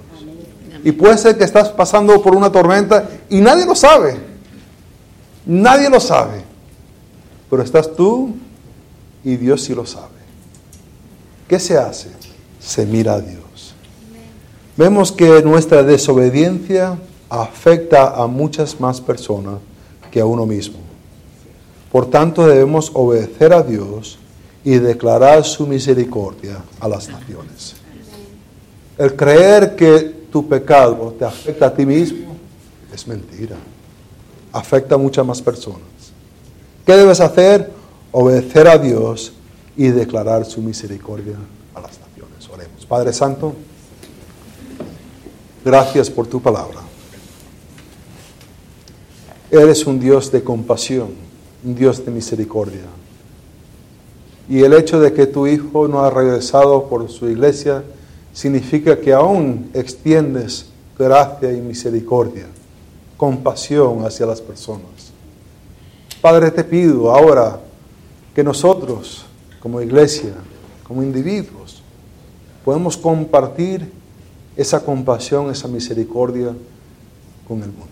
Y 0.82 0.92
puede 0.92 1.18
ser 1.18 1.36
que 1.36 1.44
estás 1.44 1.68
pasando 1.68 2.20
por 2.22 2.34
una 2.34 2.50
tormenta 2.50 3.08
y 3.28 3.40
nadie 3.40 3.64
lo 3.64 3.74
sabe. 3.74 4.29
Nadie 5.46 5.88
lo 5.88 6.00
sabe. 6.00 6.42
Pero 7.48 7.62
estás 7.62 7.94
tú 7.94 8.34
y 9.24 9.36
Dios 9.36 9.62
sí 9.62 9.74
lo 9.74 9.84
sabe. 9.84 10.20
¿Qué 11.48 11.58
se 11.58 11.76
hace? 11.76 12.10
Se 12.60 12.86
mira 12.86 13.14
a 13.14 13.20
Dios. 13.20 13.74
Vemos 14.76 15.10
que 15.10 15.42
nuestra 15.42 15.82
desobediencia 15.82 16.96
afecta 17.28 18.14
a 18.14 18.26
muchas 18.26 18.78
más 18.80 19.00
personas 19.00 19.56
que 20.10 20.20
a 20.20 20.26
uno 20.26 20.46
mismo. 20.46 20.78
Por 21.90 22.08
tanto, 22.08 22.46
debemos 22.46 22.90
obedecer 22.94 23.52
a 23.52 23.62
Dios 23.62 24.18
y 24.64 24.72
declarar 24.78 25.44
su 25.44 25.66
misericordia 25.66 26.58
a 26.78 26.88
las 26.88 27.08
naciones. 27.08 27.74
El 28.96 29.16
creer 29.16 29.74
que 29.74 30.00
tu 30.30 30.46
pecado 30.46 31.14
te 31.18 31.24
afecta 31.24 31.66
a 31.66 31.74
ti 31.74 31.84
mismo 31.84 32.36
es 32.92 33.06
mentira. 33.06 33.56
Afecta 34.52 34.96
a 34.96 34.98
muchas 34.98 35.24
más 35.24 35.40
personas. 35.40 35.80
¿Qué 36.84 36.96
debes 36.96 37.20
hacer? 37.20 37.70
Obedecer 38.12 38.66
a 38.68 38.78
Dios 38.78 39.32
y 39.76 39.88
declarar 39.88 40.44
su 40.44 40.60
misericordia 40.60 41.36
a 41.74 41.80
las 41.80 41.98
naciones. 42.00 42.48
Oremos. 42.52 42.84
Padre 42.86 43.12
Santo. 43.12 43.54
Gracias 45.64 46.10
por 46.10 46.26
tu 46.26 46.40
palabra. 46.40 46.80
Eres 49.50 49.86
un 49.86 49.98
Dios 49.98 50.30
de 50.30 50.42
compasión, 50.42 51.10
un 51.64 51.74
Dios 51.74 52.04
de 52.04 52.10
misericordia. 52.10 52.84
Y 54.48 54.62
el 54.62 54.72
hecho 54.72 55.00
de 55.00 55.12
que 55.12 55.26
tu 55.26 55.46
Hijo 55.46 55.86
no 55.86 56.00
ha 56.00 56.10
regresado 56.10 56.88
por 56.88 57.08
su 57.10 57.28
iglesia 57.28 57.84
significa 58.32 58.98
que 59.00 59.12
aún 59.12 59.70
extiendes 59.74 60.66
gracia 60.98 61.52
y 61.52 61.60
misericordia, 61.60 62.46
compasión 63.20 64.06
hacia 64.06 64.24
las 64.24 64.40
personas. 64.40 65.12
Padre, 66.22 66.50
te 66.50 66.64
pido 66.64 67.14
ahora 67.14 67.60
que 68.34 68.42
nosotros, 68.42 69.26
como 69.60 69.82
iglesia, 69.82 70.32
como 70.88 71.02
individuos, 71.02 71.82
podemos 72.64 72.96
compartir 72.96 73.92
esa 74.56 74.82
compasión, 74.82 75.50
esa 75.50 75.68
misericordia 75.68 76.56
con 77.46 77.62
el 77.62 77.68
mundo. 77.68 77.89